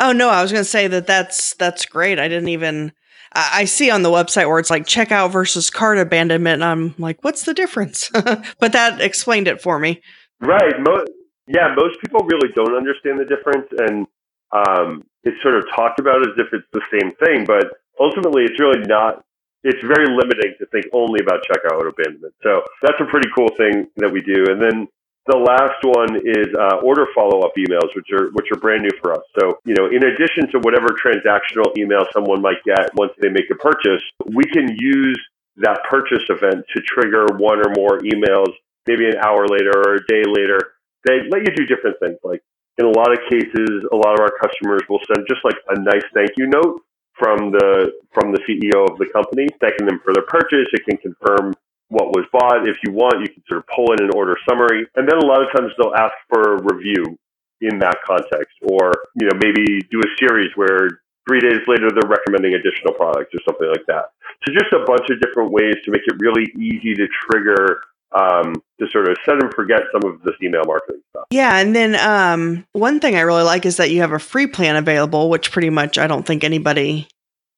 Oh 0.00 0.12
no, 0.12 0.28
I 0.28 0.40
was 0.42 0.52
going 0.52 0.64
to 0.64 0.70
say 0.70 0.86
that 0.88 1.06
that's 1.06 1.54
that's 1.54 1.84
great. 1.84 2.18
I 2.18 2.28
didn't 2.28 2.48
even 2.48 2.92
I 3.34 3.50
I 3.52 3.64
see 3.64 3.90
on 3.90 4.02
the 4.02 4.10
website 4.10 4.48
where 4.48 4.58
it's 4.58 4.70
like 4.70 4.86
checkout 4.86 5.32
versus 5.32 5.68
cart 5.70 5.98
abandonment. 5.98 6.62
And 6.62 6.64
I'm 6.64 6.94
like, 6.98 7.22
what's 7.22 7.44
the 7.44 7.54
difference? 7.54 8.10
but 8.58 8.72
that 8.72 9.00
explained 9.00 9.48
it 9.48 9.60
for 9.60 9.78
me. 9.78 10.00
Right. 10.40 10.74
Mo- 10.80 11.04
yeah, 11.46 11.74
most 11.76 12.00
people 12.00 12.26
really 12.26 12.48
don't 12.54 12.74
understand 12.74 13.20
the 13.20 13.24
difference, 13.24 13.68
and 13.78 14.06
um, 14.50 15.04
it's 15.22 15.40
sort 15.42 15.54
of 15.54 15.64
talked 15.74 16.00
about 16.00 16.22
as 16.22 16.34
if 16.38 16.48
it's 16.52 16.66
the 16.72 16.82
same 16.90 17.12
thing, 17.24 17.44
but 17.46 17.78
ultimately, 18.00 18.44
it's 18.44 18.58
really 18.58 18.80
not. 18.86 19.24
It's 19.66 19.82
very 19.82 20.06
limiting 20.06 20.54
to 20.62 20.66
think 20.70 20.86
only 20.94 21.18
about 21.20 21.42
checkout 21.42 21.82
abandonment. 21.82 22.34
So 22.42 22.62
that's 22.82 23.00
a 23.02 23.06
pretty 23.10 23.28
cool 23.34 23.50
thing 23.58 23.90
that 23.96 24.10
we 24.10 24.22
do. 24.22 24.46
And 24.46 24.62
then 24.62 24.86
the 25.26 25.42
last 25.42 25.82
one 25.82 26.22
is 26.22 26.46
uh, 26.54 26.86
order 26.86 27.06
follow-up 27.14 27.50
emails, 27.58 27.90
which 27.98 28.06
are 28.14 28.30
which 28.30 28.46
are 28.54 28.60
brand 28.62 28.82
new 28.82 28.94
for 29.02 29.12
us. 29.12 29.26
So 29.38 29.58
you 29.66 29.74
know, 29.74 29.90
in 29.90 30.06
addition 30.06 30.46
to 30.54 30.62
whatever 30.62 30.94
transactional 30.94 31.74
email 31.76 32.06
someone 32.14 32.40
might 32.40 32.62
get 32.64 32.94
once 32.94 33.10
they 33.20 33.28
make 33.28 33.50
a 33.50 33.58
purchase, 33.58 34.02
we 34.22 34.44
can 34.54 34.70
use 34.78 35.18
that 35.58 35.82
purchase 35.90 36.22
event 36.30 36.64
to 36.74 36.82
trigger 36.86 37.26
one 37.38 37.58
or 37.58 37.74
more 37.74 37.98
emails, 38.06 38.54
maybe 38.86 39.06
an 39.06 39.18
hour 39.18 39.46
later 39.50 39.74
or 39.74 39.98
a 39.98 40.06
day 40.06 40.22
later. 40.30 40.78
They 41.02 41.26
let 41.28 41.42
you 41.42 41.54
do 41.58 41.66
different 41.66 41.98
things. 41.98 42.18
Like 42.22 42.42
in 42.78 42.86
a 42.86 42.94
lot 42.94 43.10
of 43.10 43.18
cases, 43.28 43.82
a 43.90 43.96
lot 43.96 44.14
of 44.14 44.20
our 44.22 44.30
customers 44.38 44.82
will 44.88 45.00
send 45.10 45.26
just 45.26 45.42
like 45.42 45.58
a 45.70 45.80
nice 45.80 46.06
thank 46.14 46.30
you 46.38 46.46
note 46.46 46.85
from 47.18 47.50
the 47.50 47.92
from 48.12 48.32
the 48.32 48.40
CEO 48.48 48.90
of 48.90 48.98
the 48.98 49.08
company, 49.12 49.48
thanking 49.60 49.86
them 49.86 50.00
for 50.04 50.12
their 50.12 50.24
purchase. 50.24 50.68
It 50.72 50.84
can 50.84 50.98
confirm 50.98 51.54
what 51.88 52.08
was 52.16 52.26
bought. 52.32 52.68
If 52.68 52.76
you 52.84 52.92
want, 52.92 53.20
you 53.20 53.28
can 53.28 53.42
sort 53.48 53.58
of 53.58 53.66
pull 53.74 53.92
in 53.92 54.02
an 54.02 54.10
order 54.14 54.36
summary. 54.48 54.86
And 54.96 55.08
then 55.08 55.18
a 55.18 55.26
lot 55.26 55.42
of 55.42 55.48
times 55.54 55.72
they'll 55.78 55.94
ask 55.94 56.14
for 56.28 56.56
a 56.56 56.62
review 56.62 57.18
in 57.60 57.78
that 57.78 57.96
context, 58.04 58.52
or, 58.62 58.92
you 59.14 59.28
know, 59.28 59.38
maybe 59.40 59.80
do 59.90 60.00
a 60.00 60.10
series 60.18 60.50
where 60.56 61.00
three 61.26 61.40
days 61.40 61.60
later 61.66 61.88
they're 61.90 62.08
recommending 62.08 62.54
additional 62.54 62.92
products 62.94 63.34
or 63.34 63.40
something 63.48 63.68
like 63.68 63.86
that. 63.86 64.12
So 64.44 64.52
just 64.52 64.72
a 64.72 64.84
bunch 64.84 65.08
of 65.10 65.20
different 65.20 65.50
ways 65.50 65.74
to 65.84 65.90
make 65.90 66.02
it 66.06 66.16
really 66.18 66.46
easy 66.58 66.94
to 66.94 67.06
trigger 67.30 67.80
um, 68.12 68.54
to 68.78 68.86
sort 68.92 69.08
of 69.08 69.16
set 69.24 69.42
and 69.42 69.52
forget 69.54 69.82
some 69.92 70.10
of 70.10 70.22
this 70.22 70.34
email 70.42 70.62
marketing 70.66 71.00
stuff. 71.10 71.24
Yeah, 71.30 71.58
and 71.58 71.74
then 71.74 71.94
um, 71.96 72.66
one 72.72 73.00
thing 73.00 73.16
I 73.16 73.20
really 73.20 73.42
like 73.42 73.64
is 73.66 73.76
that 73.78 73.90
you 73.90 74.00
have 74.00 74.12
a 74.12 74.18
free 74.18 74.46
plan 74.46 74.76
available, 74.76 75.30
which 75.30 75.50
pretty 75.50 75.70
much 75.70 75.98
I 75.98 76.06
don't 76.06 76.26
think 76.26 76.44
anybody 76.44 77.08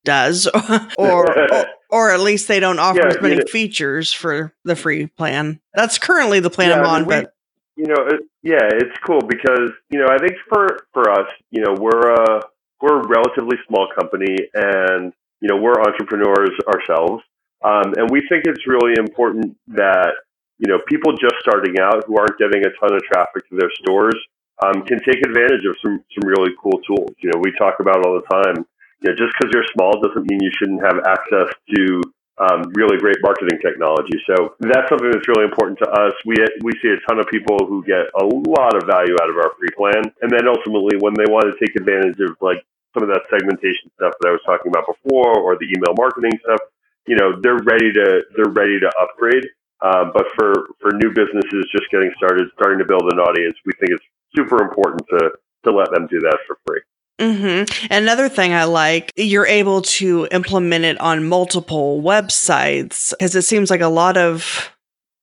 does, 0.05 0.47
or, 0.99 1.41
or 1.51 1.67
or 1.91 2.11
at 2.13 2.21
least 2.21 2.49
they 2.49 2.61
don't 2.61 2.79
offer 2.79 3.01
Yeah, 3.01 3.09
as 3.09 3.21
many 3.21 3.41
features 3.51 4.13
for 4.13 4.53
the 4.65 4.77
free 4.77 5.07
plan. 5.07 5.61
That's 5.75 5.99
currently 5.99 6.41
the 6.41 6.51
plan 6.51 6.71
Yeah, 6.71 6.81
I'm 6.81 6.87
on, 6.87 7.07
we- 7.07 7.15
but 7.15 7.33
you 7.77 7.87
know, 7.87 8.07
it, 8.09 8.21
yeah, 8.43 8.59
it's 8.73 8.99
cool 9.07 9.21
because 9.21 9.71
you 9.91 10.01
know 10.01 10.09
I 10.09 10.19
think 10.19 10.33
for 10.49 10.81
for 10.93 11.11
us, 11.11 11.29
you 11.51 11.63
know, 11.63 11.75
we're 11.79 12.13
a 12.13 12.43
we're 12.81 13.01
a 13.01 13.07
relatively 13.09 13.57
small 13.69 13.89
company, 13.99 14.37
and 14.55 15.13
you 15.41 15.49
know 15.49 15.57
we're 15.57 15.81
entrepreneurs 15.81 16.51
ourselves, 16.67 17.23
um, 17.63 17.95
and 17.97 18.11
we 18.11 18.21
think 18.29 18.45
it's 18.47 18.67
really 18.67 18.95
important 18.99 19.57
that 19.69 20.13
you 20.59 20.69
know 20.69 20.79
people 20.87 21.13
just 21.17 21.37
starting 21.41 21.79
out 21.79 22.05
who 22.07 22.19
aren't 22.19 22.39
getting 22.39 22.65
a 22.67 22.73
ton 22.79 22.95
of 22.95 23.03
traffic 23.03 23.49
to 23.49 23.57
their 23.57 23.71
stores 23.83 24.19
um, 24.65 24.83
can 24.83 24.99
take 25.07 25.23
advantage 25.25 25.65
of 25.67 25.77
some 25.83 26.03
some 26.15 26.27
really 26.27 26.53
cool 26.61 26.79
tools. 26.87 27.15
You 27.23 27.31
know, 27.31 27.41
we 27.43 27.53
talk 27.59 27.81
about 27.81 28.05
all 28.05 28.21
the 28.21 28.27
time. 28.27 28.67
You 29.01 29.11
know, 29.11 29.17
just 29.17 29.31
because 29.39 29.55
you're 29.55 29.67
small 29.75 29.95
doesn't 30.03 30.27
mean 30.27 30.43
you 30.43 30.51
shouldn't 30.59 30.83
have 30.83 30.99
access 31.07 31.55
to 31.75 32.03
um, 32.39 32.71
really 32.75 32.99
great 32.99 33.19
marketing 33.23 33.59
technology. 33.63 34.15
So 34.27 34.55
that's 34.59 34.89
something 34.89 35.11
that's 35.11 35.27
really 35.27 35.45
important 35.45 35.79
to 35.83 35.89
us. 35.91 36.15
We 36.27 36.35
we 36.63 36.73
see 36.83 36.91
a 36.91 37.01
ton 37.07 37.19
of 37.19 37.27
people 37.31 37.59
who 37.67 37.85
get 37.85 38.11
a 38.19 38.25
lot 38.51 38.75
of 38.75 38.87
value 38.87 39.15
out 39.23 39.31
of 39.31 39.37
our 39.39 39.55
free 39.59 39.71
plan, 39.79 40.03
and 40.23 40.31
then 40.31 40.47
ultimately 40.47 40.99
when 40.99 41.15
they 41.15 41.27
want 41.27 41.47
to 41.47 41.55
take 41.59 41.75
advantage 41.79 42.19
of 42.19 42.35
like 42.41 42.63
some 42.95 43.03
of 43.03 43.11
that 43.15 43.27
segmentation 43.31 43.91
stuff 43.95 44.15
that 44.21 44.29
I 44.29 44.33
was 44.33 44.43
talking 44.47 44.71
about 44.71 44.87
before, 44.87 45.39
or 45.39 45.55
the 45.55 45.71
email 45.71 45.95
marketing 45.95 46.35
stuff, 46.43 46.61
you 47.07 47.17
know, 47.17 47.39
they're 47.43 47.63
ready 47.63 47.93
to 47.93 48.23
they're 48.35 48.51
ready 48.51 48.79
to 48.81 48.91
upgrade. 48.99 49.47
Um, 49.81 50.11
but 50.13 50.27
for 50.37 50.53
for 50.81 50.93
new 50.93 51.11
businesses 51.11 51.69
just 51.71 51.91
getting 51.91 52.13
started, 52.17 52.49
starting 52.55 52.79
to 52.79 52.85
build 52.85 53.13
an 53.13 53.19
audience, 53.19 53.57
we 53.65 53.73
think 53.79 53.93
it's 53.93 54.05
super 54.35 54.63
important 54.63 55.03
to 55.11 55.31
to 55.65 55.73
let 55.73 55.91
them 55.93 56.07
do 56.11 56.21
that 56.21 56.39
for 56.47 56.59
free. 56.67 56.81
hmm 57.21 57.65
Another 57.91 58.29
thing 58.29 58.53
I 58.55 58.65
like, 58.65 59.13
you're 59.17 59.47
able 59.47 59.83
to 59.83 60.29
implement 60.31 60.85
it 60.85 61.01
on 61.01 61.29
multiple 61.29 62.03
websites 62.03 63.11
because 63.11 63.35
it 63.35 63.43
seems 63.43 63.71
like 63.71 63.81
a 63.81 63.89
lot 63.89 64.17
of 64.17 64.71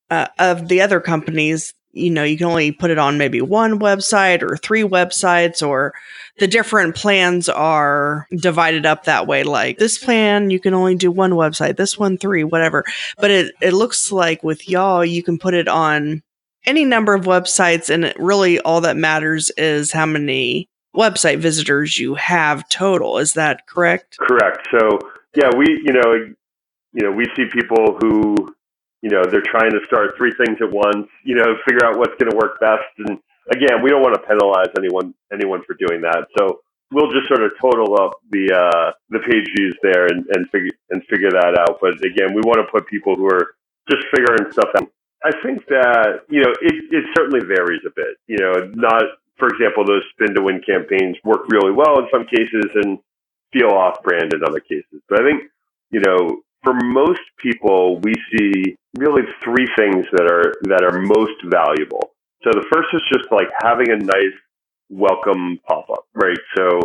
uh, 0.10 0.28
of 0.40 0.68
the 0.68 0.82
other 0.82 1.00
companies, 1.00 1.74
you 1.96 2.12
know, 2.12 2.24
you 2.24 2.38
can 2.38 2.48
only 2.48 2.72
put 2.72 2.92
it 2.92 2.98
on 2.98 3.18
maybe 3.18 3.42
one 3.42 3.80
website 3.80 4.44
or 4.44 4.58
three 4.58 4.84
websites, 4.84 5.66
or 5.66 5.94
the 6.38 6.48
different 6.48 6.96
plans 6.96 7.48
are 7.48 8.28
divided 8.36 8.86
up 8.86 9.06
that 9.06 9.28
way. 9.28 9.44
Like 9.44 9.78
this 9.78 9.98
plan, 9.98 10.50
you 10.50 10.60
can 10.60 10.74
only 10.74 10.96
do 10.96 11.10
one 11.10 11.32
website, 11.32 11.78
this 11.78 11.98
one 11.98 12.18
three, 12.18 12.44
whatever. 12.44 12.84
But 13.18 13.32
it 13.32 13.56
it 13.62 13.74
looks 13.74 14.12
like 14.12 14.44
with 14.44 14.70
y'all, 14.70 15.06
you 15.06 15.24
can 15.24 15.40
put 15.40 15.54
it 15.54 15.68
on 15.68 16.22
any 16.66 16.84
number 16.84 17.14
of 17.14 17.26
websites, 17.26 17.90
and 17.90 18.14
really 18.18 18.60
all 18.60 18.82
that 18.82 18.98
matters 18.98 19.50
is 19.52 19.92
how 19.92 20.06
many 20.06 20.68
website 20.96 21.40
visitors 21.40 21.98
you 21.98 22.16
have 22.16 22.68
total. 22.70 23.20
Is 23.20 23.34
that 23.34 23.68
correct? 23.68 24.18
Correct. 24.18 24.68
So 24.72 25.00
yeah, 25.36 25.50
we 25.56 25.82
you 25.86 25.94
know 25.94 26.14
you 26.94 27.04
know 27.04 27.12
we 27.12 27.26
see 27.36 27.46
people 27.54 27.98
who 28.02 28.55
you 29.06 29.12
know 29.14 29.22
they're 29.30 29.46
trying 29.46 29.70
to 29.70 29.86
start 29.86 30.18
three 30.18 30.34
things 30.34 30.58
at 30.66 30.72
once. 30.74 31.06
You 31.22 31.36
know, 31.36 31.54
figure 31.70 31.86
out 31.86 32.02
what's 32.02 32.18
going 32.18 32.34
to 32.34 32.38
work 32.42 32.60
best. 32.60 32.90
And 33.06 33.22
again, 33.54 33.86
we 33.86 33.92
don't 33.92 34.02
want 34.02 34.18
to 34.18 34.26
penalize 34.26 34.74
anyone 34.76 35.14
anyone 35.32 35.62
for 35.62 35.78
doing 35.78 36.02
that. 36.02 36.26
So 36.36 36.66
we'll 36.90 37.14
just 37.14 37.28
sort 37.28 37.46
of 37.46 37.52
total 37.62 38.02
up 38.02 38.18
the 38.32 38.50
uh, 38.50 38.98
the 39.14 39.22
page 39.30 39.46
views 39.56 39.78
there 39.86 40.10
and, 40.10 40.26
and 40.34 40.50
figure 40.50 40.74
and 40.90 41.06
figure 41.06 41.30
that 41.30 41.54
out. 41.54 41.78
But 41.80 42.02
again, 42.02 42.34
we 42.34 42.42
want 42.50 42.66
to 42.66 42.72
put 42.74 42.90
people 42.90 43.16
who 43.16 43.30
are 43.30 43.54
just 43.94 44.10
figuring 44.10 44.52
stuff 44.52 44.74
out. 44.74 44.90
I 45.24 45.30
think 45.46 45.68
that 45.68 46.26
you 46.28 46.42
know 46.42 46.50
it, 46.66 46.74
it 46.90 47.06
certainly 47.16 47.46
varies 47.46 47.86
a 47.86 47.94
bit. 47.96 48.18
You 48.26 48.42
know, 48.42 48.74
not 48.74 49.04
for 49.38 49.50
example, 49.50 49.86
those 49.86 50.02
spin 50.18 50.34
to 50.34 50.42
win 50.42 50.62
campaigns 50.66 51.18
work 51.24 51.46
really 51.50 51.78
well 51.78 52.00
in 52.00 52.08
some 52.12 52.26
cases 52.26 52.74
and 52.74 52.98
feel 53.54 53.70
off 53.70 54.02
brand 54.02 54.34
in 54.34 54.42
other 54.44 54.60
cases. 54.60 55.06
But 55.08 55.22
I 55.22 55.30
think, 55.30 55.44
you 55.92 56.02
know, 56.02 56.42
for 56.66 56.74
most 56.74 57.22
people, 57.38 58.00
we 58.00 58.14
see 58.32 58.76
really 58.98 59.24
three 59.44 59.68
things 59.78 60.06
that 60.14 60.28
are 60.32 60.54
that 60.64 60.84
are 60.84 61.00
most 61.02 61.38
valuable. 61.46 62.12
So 62.44 62.52
the 62.52 62.66
first 62.72 62.90
is 62.94 63.02
just 63.12 63.32
like 63.32 63.48
having 63.64 63.92
a 63.92 63.98
nice 63.98 64.38
welcome 64.90 65.60
pop 65.68 65.90
up, 65.90 66.06
right? 66.14 66.38
So, 66.56 66.80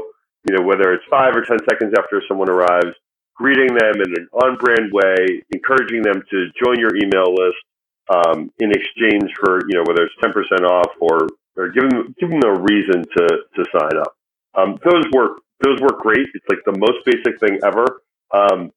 you 0.48 0.56
know, 0.56 0.62
whether 0.64 0.92
it's 0.92 1.04
five 1.10 1.36
or 1.36 1.42
ten 1.42 1.58
seconds 1.68 1.92
after 1.98 2.22
someone 2.28 2.48
arrives, 2.48 2.96
greeting 3.36 3.74
them 3.74 4.00
in 4.00 4.10
an 4.16 4.28
on 4.32 4.56
brand 4.56 4.90
way, 4.92 5.42
encouraging 5.52 6.02
them 6.02 6.22
to 6.30 6.46
join 6.62 6.78
your 6.78 6.96
email 6.96 7.28
list 7.34 7.60
um, 8.08 8.50
in 8.58 8.72
exchange 8.72 9.30
for, 9.38 9.60
you 9.68 9.76
know, 9.76 9.84
whether 9.86 10.02
it's 10.02 10.14
ten 10.22 10.32
percent 10.32 10.64
off 10.64 10.90
or 11.00 11.28
or 11.56 11.68
give 11.68 11.88
them 11.90 12.14
give 12.18 12.30
them 12.30 12.42
a 12.44 12.60
reason 12.60 13.04
to 13.16 13.26
to 13.56 13.64
sign 13.72 13.98
up. 14.00 14.16
Um, 14.54 14.78
those 14.84 15.04
work 15.12 15.42
those 15.62 15.80
work 15.80 16.00
great. 16.00 16.26
It's 16.34 16.46
like 16.48 16.64
the 16.64 16.78
most 16.78 17.04
basic 17.04 17.38
thing 17.38 17.58
ever, 17.64 17.84
um, 18.32 18.72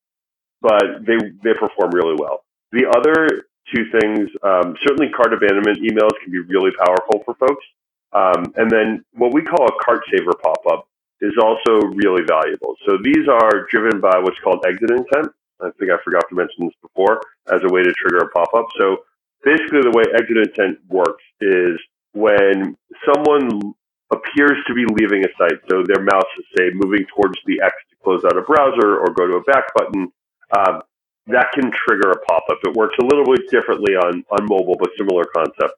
but 0.62 1.06
they 1.06 1.16
they 1.44 1.54
perform 1.58 1.92
really 1.92 2.16
well. 2.20 2.43
The 2.74 2.90
other 2.90 3.46
two 3.70 3.86
things, 3.94 4.30
um, 4.42 4.76
certainly 4.82 5.14
cart 5.14 5.32
abandonment 5.32 5.78
emails 5.86 6.18
can 6.24 6.34
be 6.34 6.42
really 6.50 6.72
powerful 6.84 7.22
for 7.24 7.36
folks, 7.36 7.66
um, 8.14 8.52
and 8.58 8.70
then 8.70 9.06
what 9.14 9.32
we 9.34 9.44
call 9.44 9.66
a 9.66 9.84
cart 9.86 10.02
saver 10.12 10.34
pop 10.42 10.66
up 10.66 10.90
is 11.22 11.34
also 11.42 11.86
really 11.94 12.24
valuable. 12.28 12.76
So 12.86 12.98
these 12.98 13.30
are 13.30 13.66
driven 13.70 14.02
by 14.02 14.18
what's 14.20 14.40
called 14.44 14.66
exit 14.68 14.90
intent. 14.90 15.30
I 15.62 15.70
think 15.78 15.92
I 15.92 15.98
forgot 16.04 16.26
to 16.30 16.36
mention 16.36 16.66
this 16.66 16.76
before 16.82 17.22
as 17.54 17.62
a 17.64 17.72
way 17.72 17.84
to 17.84 17.94
trigger 17.94 18.26
a 18.26 18.30
pop 18.30 18.54
up. 18.54 18.66
So 18.78 19.06
basically, 19.46 19.82
the 19.82 19.94
way 19.96 20.04
exit 20.14 20.38
intent 20.38 20.80
works 20.90 21.24
is 21.40 21.80
when 22.14 22.76
someone 23.06 23.74
appears 24.12 24.58
to 24.68 24.74
be 24.74 24.86
leaving 24.98 25.24
a 25.26 25.30
site, 25.38 25.62
so 25.70 25.84
their 25.86 26.04
mouse 26.04 26.32
is 26.38 26.46
say 26.58 26.72
moving 26.74 27.06
towards 27.16 27.38
the 27.46 27.62
X 27.62 27.74
to 27.90 27.96
close 28.04 28.26
out 28.26 28.38
a 28.38 28.42
browser 28.42 28.98
or 28.98 29.14
go 29.14 29.28
to 29.28 29.36
a 29.36 29.44
back 29.44 29.74
button, 29.76 30.12
um, 30.58 30.82
that 31.28 31.52
can 31.54 31.72
trigger 31.72 32.12
a 32.12 32.20
pop-up. 32.20 32.60
It 32.64 32.74
works 32.74 32.96
a 33.00 33.06
little 33.06 33.26
bit 33.26 33.50
differently 33.50 33.96
on 33.96 34.24
on 34.32 34.46
mobile, 34.46 34.76
but 34.80 34.90
similar 34.98 35.26
concept. 35.36 35.74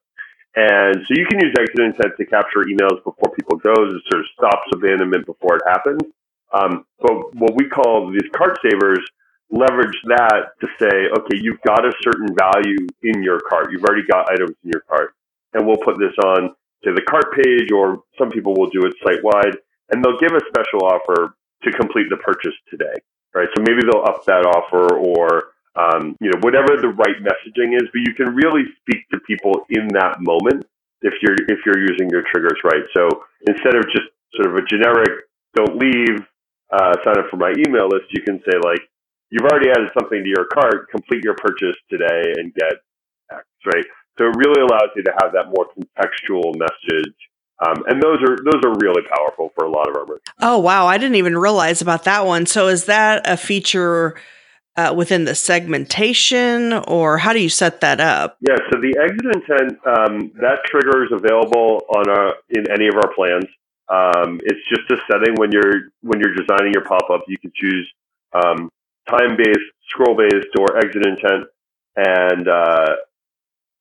And 0.55 0.95
so 1.05 1.13
you 1.15 1.25
can 1.27 1.39
use 1.41 1.53
exit 1.59 1.79
intent 1.79 2.13
to 2.17 2.25
capture 2.25 2.63
emails 2.63 3.03
before 3.03 3.29
people 3.35 3.57
go. 3.57 3.73
It 3.73 4.01
sort 4.09 4.23
of 4.23 4.27
stops 4.37 4.67
abandonment 4.73 5.25
before 5.25 5.57
it 5.57 5.63
happens. 5.67 6.01
Um, 6.53 6.85
but 7.01 7.35
what 7.35 7.55
we 7.55 7.67
call 7.67 8.09
these 8.09 8.29
cart 8.33 8.57
savers 8.63 9.03
leverage 9.51 9.95
that 10.07 10.55
to 10.61 10.67
say, 10.79 11.11
okay, 11.11 11.37
you've 11.41 11.61
got 11.61 11.85
a 11.85 11.91
certain 12.01 12.33
value 12.33 12.87
in 13.03 13.21
your 13.21 13.41
cart. 13.49 13.67
You've 13.71 13.83
already 13.83 14.07
got 14.07 14.31
items 14.31 14.55
in 14.63 14.71
your 14.71 14.81
cart 14.87 15.13
and 15.55 15.65
we'll 15.65 15.77
put 15.77 15.97
this 15.97 16.13
on 16.23 16.55
to 16.83 16.93
the 16.93 17.01
cart 17.09 17.33
page, 17.33 17.71
or 17.71 18.03
some 18.17 18.29
people 18.29 18.53
will 18.53 18.69
do 18.69 18.85
it 18.85 18.93
site 19.03 19.23
wide, 19.23 19.57
and 19.89 20.03
they'll 20.03 20.19
give 20.19 20.33
a 20.33 20.41
special 20.47 20.85
offer 20.85 21.35
to 21.63 21.71
complete 21.71 22.07
the 22.09 22.17
purchase 22.17 22.53
today. 22.69 22.93
Right, 23.35 23.49
so 23.51 23.61
maybe 23.67 23.83
they'll 23.83 24.07
up 24.07 24.23
that 24.31 24.47
offer, 24.47 24.95
or 24.95 25.51
um, 25.75 26.15
you 26.21 26.31
know 26.31 26.39
whatever 26.39 26.79
the 26.79 26.95
right 26.95 27.19
messaging 27.19 27.75
is. 27.75 27.83
But 27.91 28.07
you 28.07 28.13
can 28.15 28.33
really 28.33 28.63
speak 28.79 29.03
to 29.11 29.19
people 29.27 29.67
in 29.69 29.89
that 29.91 30.23
moment 30.23 30.63
if 31.01 31.13
you're 31.21 31.35
if 31.51 31.59
you're 31.65 31.83
using 31.83 32.09
your 32.09 32.23
triggers 32.31 32.57
right. 32.63 32.87
So 32.93 33.09
instead 33.45 33.75
of 33.75 33.83
just 33.91 34.07
sort 34.39 34.47
of 34.47 34.55
a 34.55 34.65
generic 34.65 35.27
"don't 35.53 35.75
leave," 35.75 36.23
uh, 36.71 36.95
sign 37.03 37.19
up 37.19 37.27
for 37.29 37.35
my 37.35 37.53
email 37.67 37.89
list, 37.89 38.07
you 38.11 38.23
can 38.23 38.39
say 38.47 38.55
like, 38.63 38.79
you've 39.31 39.43
already 39.43 39.69
added 39.69 39.89
something 39.99 40.23
to 40.23 40.29
your 40.29 40.47
cart, 40.53 40.89
complete 40.89 41.23
your 41.23 41.35
purchase 41.35 41.75
today 41.89 42.33
and 42.39 42.53
get 42.55 42.73
X, 43.31 43.43
right? 43.65 43.85
So 44.17 44.31
it 44.31 44.35
really 44.39 44.61
allows 44.61 44.95
you 44.95 45.03
to 45.03 45.13
have 45.21 45.33
that 45.33 45.51
more 45.51 45.67
contextual 45.75 46.55
message. 46.55 47.15
Um, 47.63 47.83
and 47.87 48.01
those 48.01 48.21
are 48.21 48.35
those 48.43 48.61
are 48.65 48.75
really 48.81 49.01
powerful 49.15 49.51
for 49.55 49.65
a 49.65 49.69
lot 49.69 49.87
of 49.87 49.95
our 49.95 50.05
merchants. 50.05 50.31
Oh 50.41 50.59
wow, 50.59 50.87
I 50.87 50.97
didn't 50.97 51.15
even 51.15 51.37
realize 51.37 51.81
about 51.81 52.03
that 52.03 52.25
one. 52.25 52.45
So 52.45 52.67
is 52.67 52.85
that 52.85 53.21
a 53.29 53.37
feature 53.37 54.15
uh, 54.75 54.93
within 54.95 55.23
the 55.23 55.35
segmentation, 55.35 56.73
or 56.73 57.17
how 57.17 57.31
do 57.31 57.39
you 57.39 57.49
set 57.49 57.79
that 57.81 58.01
up? 58.01 58.37
Yeah, 58.41 58.57
so 58.71 58.79
the 58.79 58.97
exit 58.99 59.25
intent 59.35 59.79
um, 59.87 60.31
that 60.41 60.65
trigger 60.65 61.05
is 61.05 61.11
available 61.13 61.81
on 61.95 62.09
a, 62.09 62.31
in 62.49 62.69
any 62.69 62.87
of 62.89 62.95
our 62.95 63.13
plans. 63.15 63.45
Um, 63.87 64.41
it's 64.43 64.59
just 64.67 64.91
a 64.91 64.97
setting 65.09 65.35
when 65.35 65.51
you're 65.51 65.93
when 66.01 66.19
you're 66.19 66.35
designing 66.35 66.73
your 66.73 66.83
pop 66.83 67.09
up. 67.09 67.23
You 67.27 67.37
can 67.37 67.53
choose 67.55 67.89
um, 68.33 68.69
time 69.09 69.37
based, 69.37 69.59
scroll 69.89 70.17
based, 70.17 70.51
or 70.59 70.77
exit 70.77 71.05
intent, 71.05 71.47
and 71.95 72.47
uh, 72.49 72.95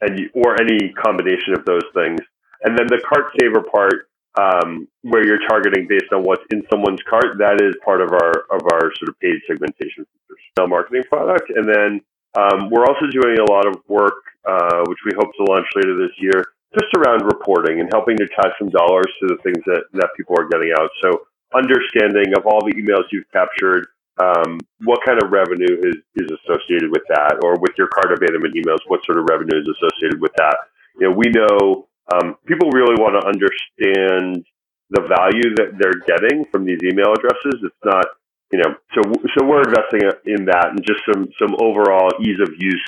and 0.01 0.19
you, 0.21 0.31
or 0.35 0.61
any 0.61 0.93
combination 0.93 1.55
of 1.55 1.65
those 1.65 1.83
things. 1.95 2.21
And 2.65 2.77
then 2.77 2.87
the 2.89 3.01
cart 3.07 3.33
saver 3.39 3.63
part, 3.63 4.09
um, 4.41 4.89
where 5.03 5.25
you're 5.25 5.47
targeting 5.47 5.87
based 5.87 6.11
on 6.13 6.25
what's 6.25 6.43
in 6.51 6.63
someone's 6.71 7.03
cart, 7.09 7.39
that 7.39 7.61
is 7.63 7.77
part 7.85 8.01
of 8.01 8.11
our 8.11 8.49
of 8.51 8.63
our 8.73 8.91
sort 8.99 9.09
of 9.09 9.21
paid 9.21 9.39
segmentation 9.47 10.03
features, 10.09 10.69
marketing 10.69 11.05
product. 11.09 11.53
And 11.55 11.69
then 11.69 12.01
um, 12.35 12.71
we're 12.71 12.87
also 12.87 13.07
doing 13.13 13.39
a 13.39 13.47
lot 13.47 13.67
of 13.67 13.79
work, 13.87 14.19
uh, 14.49 14.83
which 14.89 14.99
we 15.07 15.13
hope 15.15 15.31
to 15.39 15.45
launch 15.53 15.67
later 15.77 15.95
this 15.95 16.11
year, 16.19 16.43
just 16.75 16.91
around 16.99 17.23
reporting 17.23 17.79
and 17.79 17.89
helping 17.93 18.17
to 18.17 18.27
tie 18.27 18.51
some 18.59 18.71
dollars 18.71 19.07
to 19.21 19.29
the 19.29 19.39
things 19.45 19.63
that 19.67 19.85
that 19.93 20.11
people 20.17 20.35
are 20.39 20.49
getting 20.49 20.73
out. 20.75 20.91
So 21.03 21.29
understanding 21.55 22.35
of 22.37 22.47
all 22.47 22.59
the 22.67 22.75
emails 22.75 23.07
you've 23.13 23.31
captured, 23.31 23.87
um, 24.19 24.59
what 24.83 24.99
kind 25.07 25.23
of 25.23 25.31
revenue 25.31 25.79
is, 25.85 25.97
is 26.17 26.29
associated 26.43 26.91
with 26.91 27.03
that, 27.09 27.39
or 27.45 27.55
with 27.61 27.79
your 27.79 27.87
cart 27.89 28.11
abandonment 28.11 28.55
emails, 28.55 28.83
what 28.89 29.05
sort 29.07 29.19
of 29.19 29.27
revenue 29.31 29.61
is 29.61 29.69
associated 29.69 30.21
with 30.21 30.33
that? 30.39 30.57
You 30.99 31.11
know, 31.11 31.15
we 31.15 31.31
know 31.31 31.87
um, 32.13 32.37
people 32.47 32.71
really 32.71 32.97
want 33.01 33.21
to 33.21 33.27
understand 33.27 34.45
the 34.91 35.03
value 35.03 35.55
that 35.57 35.79
they're 35.79 36.01
getting 36.07 36.45
from 36.51 36.65
these 36.65 36.79
email 36.85 37.13
addresses. 37.13 37.61
It's 37.63 37.85
not, 37.85 38.07
you 38.53 38.59
know, 38.59 38.75
so 38.95 39.03
so 39.37 39.45
we're 39.45 39.63
investing 39.63 40.03
in 40.27 40.45
that 40.47 40.69
and 40.71 40.85
just 40.85 41.01
some 41.11 41.29
some 41.39 41.57
overall 41.61 42.11
ease 42.21 42.41
of 42.41 42.51
use 42.59 42.85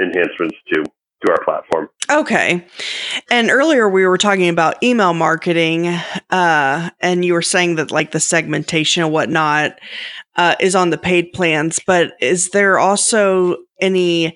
enhancements 0.00 0.56
too 0.72 0.84
to 1.24 1.32
our 1.32 1.44
platform. 1.44 1.88
Okay. 2.10 2.66
And 3.30 3.50
earlier 3.50 3.88
we 3.88 4.06
were 4.06 4.16
talking 4.16 4.48
about 4.48 4.82
email 4.82 5.12
marketing, 5.12 5.88
uh, 6.30 6.90
and 7.00 7.24
you 7.24 7.34
were 7.34 7.42
saying 7.42 7.76
that 7.76 7.90
like 7.90 8.12
the 8.12 8.20
segmentation 8.20 9.02
and 9.02 9.12
whatnot 9.12 9.78
uh, 10.36 10.54
is 10.60 10.74
on 10.74 10.90
the 10.90 10.98
paid 10.98 11.32
plans, 11.32 11.78
but 11.86 12.12
is 12.20 12.50
there 12.50 12.78
also 12.78 13.56
any 13.80 14.34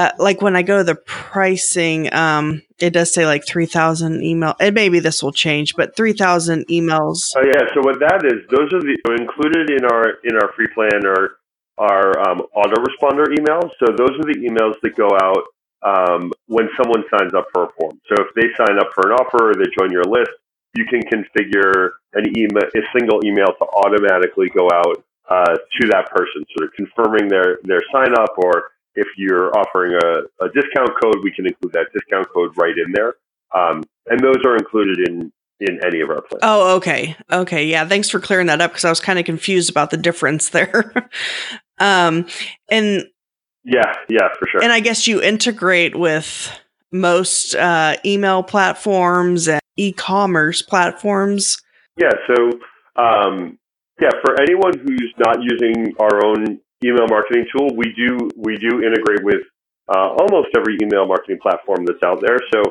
uh, 0.00 0.12
like 0.18 0.40
when 0.40 0.56
I 0.56 0.62
go 0.62 0.78
to 0.78 0.84
the 0.84 0.94
pricing, 0.94 2.12
um, 2.14 2.62
it 2.78 2.90
does 2.90 3.12
say 3.12 3.26
like 3.26 3.44
3,000 3.46 4.22
email, 4.22 4.54
and 4.58 4.74
maybe 4.74 4.98
this 4.98 5.22
will 5.22 5.32
change, 5.32 5.76
but 5.76 5.94
3,000 5.94 6.66
emails. 6.68 7.32
Oh 7.36 7.44
yeah. 7.44 7.68
So 7.74 7.82
what 7.84 8.00
that 8.00 8.24
is, 8.24 8.40
those 8.48 8.72
are 8.72 8.80
the 8.80 8.96
included 9.20 9.68
in 9.68 9.84
our, 9.84 10.16
in 10.24 10.36
our 10.40 10.52
free 10.56 10.68
plan 10.72 11.04
are 11.04 11.36
our 11.76 12.18
um, 12.28 12.40
autoresponder 12.56 13.28
emails. 13.36 13.68
So 13.76 13.92
those 13.92 14.16
are 14.16 14.24
the 14.24 14.40
emails 14.40 14.80
that 14.80 14.96
go 14.96 15.12
out 15.20 15.44
um, 15.84 16.32
when 16.46 16.70
someone 16.80 17.04
signs 17.12 17.34
up 17.34 17.48
for 17.52 17.64
a 17.64 17.68
form. 17.78 18.00
So 18.08 18.24
if 18.24 18.32
they 18.34 18.48
sign 18.56 18.78
up 18.78 18.88
for 18.94 19.12
an 19.12 19.20
offer 19.20 19.50
or 19.50 19.54
they 19.54 19.68
join 19.78 19.92
your 19.92 20.04
list, 20.04 20.32
you 20.74 20.86
can 20.86 21.02
configure 21.12 21.90
an 22.14 22.24
email, 22.38 22.64
a 22.64 22.80
single 22.96 23.20
email 23.24 23.52
to 23.52 23.66
automatically 23.84 24.48
go 24.56 24.70
out 24.72 25.04
uh, 25.28 25.56
to 25.56 25.88
that 25.92 26.08
person, 26.10 26.44
sort 26.56 26.68
of 26.68 26.74
confirming 26.74 27.28
their 27.28 27.58
their 27.64 27.82
sign 27.92 28.14
up. 28.14 28.32
Or 28.38 28.72
if 28.94 29.06
you're 29.16 29.56
offering 29.56 29.94
a, 29.94 30.44
a 30.44 30.48
discount 30.48 30.90
code, 31.02 31.16
we 31.22 31.32
can 31.32 31.46
include 31.46 31.72
that 31.72 31.86
discount 31.92 32.28
code 32.32 32.52
right 32.56 32.74
in 32.76 32.92
there. 32.92 33.14
Um, 33.54 33.82
and 34.06 34.20
those 34.20 34.38
are 34.44 34.56
included 34.56 35.08
in 35.08 35.32
in 35.60 35.78
any 35.84 36.00
of 36.00 36.08
our 36.08 36.22
plans. 36.22 36.40
Oh, 36.42 36.76
okay, 36.76 37.16
okay, 37.30 37.66
yeah. 37.66 37.86
Thanks 37.86 38.08
for 38.08 38.18
clearing 38.18 38.46
that 38.46 38.62
up 38.62 38.70
because 38.70 38.84
I 38.84 38.88
was 38.88 39.00
kind 39.00 39.18
of 39.18 39.26
confused 39.26 39.70
about 39.70 39.90
the 39.90 39.98
difference 39.98 40.48
there. 40.50 40.92
um, 41.78 42.26
and 42.70 43.06
yeah, 43.64 43.94
yeah, 44.08 44.28
for 44.38 44.48
sure. 44.48 44.62
And 44.62 44.72
I 44.72 44.80
guess 44.80 45.06
you 45.06 45.20
integrate 45.20 45.96
with 45.96 46.50
most 46.92 47.54
uh, 47.54 47.96
email 48.04 48.42
platforms 48.42 49.48
and 49.48 49.60
e-commerce 49.76 50.62
platforms. 50.62 51.58
Yeah. 52.00 52.10
So, 52.26 52.50
um, 52.96 53.58
yeah, 54.00 54.10
for 54.24 54.40
anyone 54.40 54.72
who's 54.78 55.14
not 55.18 55.38
using 55.42 55.94
our 56.00 56.24
own 56.24 56.60
email 56.84 57.06
marketing 57.08 57.46
tool, 57.54 57.74
we 57.74 57.92
do 57.92 58.30
we 58.36 58.56
do 58.56 58.82
integrate 58.82 59.24
with 59.24 59.42
uh, 59.88 60.14
almost 60.18 60.48
every 60.56 60.78
email 60.82 61.06
marketing 61.06 61.38
platform 61.42 61.84
that's 61.84 62.02
out 62.04 62.20
there. 62.20 62.38
So, 62.52 62.62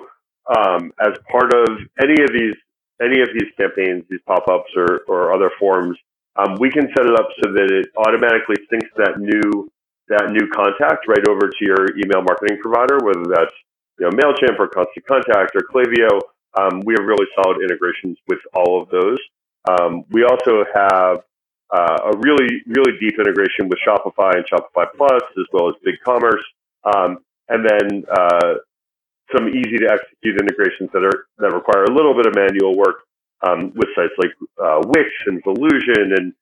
um, 0.55 0.91
as 0.99 1.13
part 1.31 1.53
of 1.53 1.67
any 2.01 2.21
of 2.21 2.29
these 2.33 2.55
any 3.01 3.21
of 3.21 3.29
these 3.33 3.49
campaigns, 3.57 4.03
these 4.09 4.19
pop-ups 4.27 4.71
or, 4.75 5.03
or 5.07 5.33
other 5.33 5.51
forms, 5.57 5.97
um, 6.35 6.55
we 6.59 6.69
can 6.69 6.87
set 6.95 7.05
it 7.05 7.15
up 7.15 7.27
so 7.41 7.51
that 7.53 7.71
it 7.71 7.87
automatically 7.97 8.55
syncs 8.71 8.91
that 8.97 9.19
new 9.19 9.71
that 10.09 10.31
new 10.31 10.49
contact 10.49 11.07
right 11.07 11.25
over 11.29 11.47
to 11.47 11.61
your 11.61 11.97
email 11.97 12.21
marketing 12.21 12.57
provider, 12.61 12.97
whether 13.03 13.23
that's 13.29 13.55
you 13.99 14.05
know 14.05 14.11
Mailchimp 14.11 14.59
or 14.59 14.67
Constant 14.67 15.05
Contact 15.05 15.55
or 15.55 15.61
Klaviyo. 15.69 16.19
Um, 16.57 16.81
we 16.83 16.93
have 16.97 17.05
really 17.05 17.27
solid 17.35 17.61
integrations 17.61 18.17
with 18.27 18.39
all 18.55 18.81
of 18.81 18.89
those. 18.89 19.19
Um, 19.69 20.03
we 20.09 20.23
also 20.23 20.65
have 20.73 21.23
uh, 21.71 22.11
a 22.13 22.17
really 22.17 22.61
really 22.67 22.97
deep 22.99 23.19
integration 23.19 23.69
with 23.69 23.79
Shopify 23.85 24.35
and 24.35 24.45
Shopify 24.45 24.85
Plus, 24.95 25.23
as 25.37 25.45
well 25.53 25.69
as 25.69 25.75
BigCommerce, 25.85 26.45
um, 26.83 27.19
and 27.49 27.65
then 27.65 28.03
uh, 28.11 28.53
some 29.35 29.49
easy 29.49 29.77
to 29.77 29.89
execute 29.91 30.39
integrations 30.41 30.89
that 30.93 31.03
are 31.03 31.27
that 31.37 31.53
require 31.53 31.83
a 31.85 31.93
little 31.93 32.13
bit 32.15 32.25
of 32.25 32.35
manual 32.35 32.77
work 32.77 33.05
um, 33.47 33.71
with 33.75 33.89
sites 33.95 34.13
like 34.17 34.31
uh, 34.61 34.81
Wix 34.87 35.09
and 35.27 35.43
Volusion 35.43 36.17
and 36.17 36.33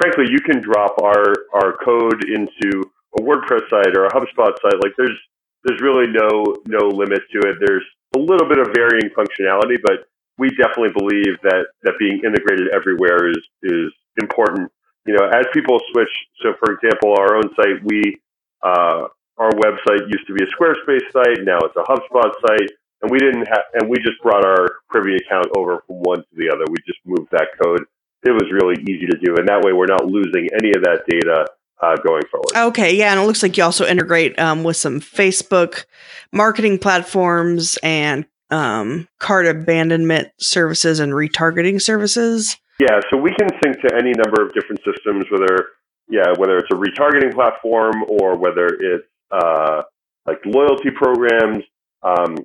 frankly, 0.00 0.26
you 0.30 0.40
can 0.40 0.60
drop 0.62 0.96
our 1.02 1.34
our 1.54 1.76
code 1.84 2.24
into 2.24 2.82
a 3.18 3.22
WordPress 3.22 3.68
site 3.68 3.96
or 3.96 4.06
a 4.06 4.10
HubSpot 4.10 4.54
site, 4.62 4.82
like 4.82 4.92
there's 4.96 5.18
there's 5.64 5.80
really 5.80 6.06
no 6.06 6.54
no 6.66 6.86
limit 6.88 7.20
to 7.32 7.38
it. 7.48 7.56
There's 7.64 7.84
a 8.16 8.18
little 8.18 8.48
bit 8.48 8.58
of 8.58 8.68
varying 8.74 9.10
functionality, 9.16 9.76
but 9.82 10.06
we 10.38 10.50
definitely 10.50 10.94
believe 10.96 11.40
that 11.42 11.66
that 11.82 11.94
being 11.98 12.20
integrated 12.24 12.68
everywhere 12.72 13.28
is 13.28 13.42
is 13.62 13.92
important. 14.18 14.70
You 15.06 15.14
know, 15.14 15.26
as 15.28 15.46
people 15.54 15.78
switch. 15.92 16.12
So, 16.42 16.52
for 16.62 16.74
example, 16.74 17.14
our 17.18 17.36
own 17.36 17.48
site, 17.56 17.82
we 17.84 18.20
uh, 18.62 19.08
our 19.38 19.50
website 19.52 20.10
used 20.10 20.26
to 20.26 20.34
be 20.34 20.44
a 20.44 20.48
Squarespace 20.48 21.06
site. 21.12 21.44
Now 21.44 21.58
it's 21.62 21.76
a 21.76 21.86
HubSpot 21.88 22.32
site, 22.46 22.70
and 23.02 23.10
we 23.10 23.18
didn't 23.18 23.46
have, 23.46 23.64
and 23.74 23.88
we 23.88 23.96
just 23.98 24.20
brought 24.22 24.44
our 24.44 24.80
Privy 24.90 25.16
account 25.16 25.46
over 25.56 25.82
from 25.86 25.96
one 26.02 26.18
to 26.18 26.34
the 26.36 26.50
other. 26.50 26.64
We 26.68 26.76
just 26.86 26.98
moved 27.06 27.30
that 27.30 27.48
code. 27.62 27.84
It 28.24 28.32
was 28.32 28.50
really 28.50 28.82
easy 28.82 29.06
to 29.06 29.18
do, 29.24 29.36
and 29.36 29.48
that 29.48 29.62
way 29.62 29.72
we're 29.72 29.86
not 29.86 30.06
losing 30.06 30.48
any 30.60 30.70
of 30.70 30.82
that 30.82 31.04
data 31.08 31.46
uh, 31.80 31.96
going 32.04 32.24
forward. 32.30 32.68
Okay, 32.70 32.96
yeah, 32.96 33.12
and 33.12 33.20
it 33.20 33.26
looks 33.26 33.42
like 33.42 33.56
you 33.56 33.62
also 33.62 33.86
integrate 33.86 34.38
um, 34.38 34.64
with 34.64 34.76
some 34.76 35.00
Facebook 35.00 35.84
marketing 36.32 36.78
platforms 36.78 37.78
and 37.82 38.26
um, 38.50 39.06
cart 39.20 39.46
abandonment 39.46 40.28
services 40.38 40.98
and 40.98 41.12
retargeting 41.12 41.80
services. 41.80 42.56
Yeah, 42.78 43.00
so 43.10 43.16
we 43.16 43.32
can 43.34 43.48
sync 43.62 43.80
to 43.80 43.96
any 43.96 44.12
number 44.12 44.42
of 44.42 44.54
different 44.54 44.80
systems, 44.84 45.26
whether 45.30 45.70
yeah, 46.08 46.32
whether 46.36 46.58
it's 46.58 46.70
a 46.70 46.76
retargeting 46.76 47.34
platform 47.34 48.04
or 48.08 48.36
whether 48.36 48.66
it's 48.66 49.06
uh, 49.30 49.82
like 50.26 50.38
loyalty 50.44 50.90
programs. 50.90 51.64
Um, 52.02 52.36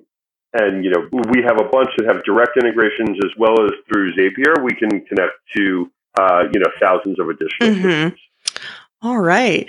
and 0.52 0.84
you 0.84 0.90
know, 0.90 1.08
we 1.30 1.42
have 1.42 1.60
a 1.60 1.68
bunch 1.68 1.90
that 1.98 2.06
have 2.06 2.24
direct 2.24 2.56
integrations 2.56 3.18
as 3.24 3.30
well 3.38 3.54
as 3.64 3.70
through 3.88 4.14
Zapier. 4.14 4.62
We 4.62 4.74
can 4.74 5.04
connect 5.06 5.34
to 5.56 5.90
uh, 6.18 6.44
you 6.52 6.60
know 6.60 6.70
thousands 6.80 7.18
of 7.18 7.28
additional 7.28 7.90
mm-hmm. 7.90 8.14
All 9.02 9.18
right. 9.18 9.68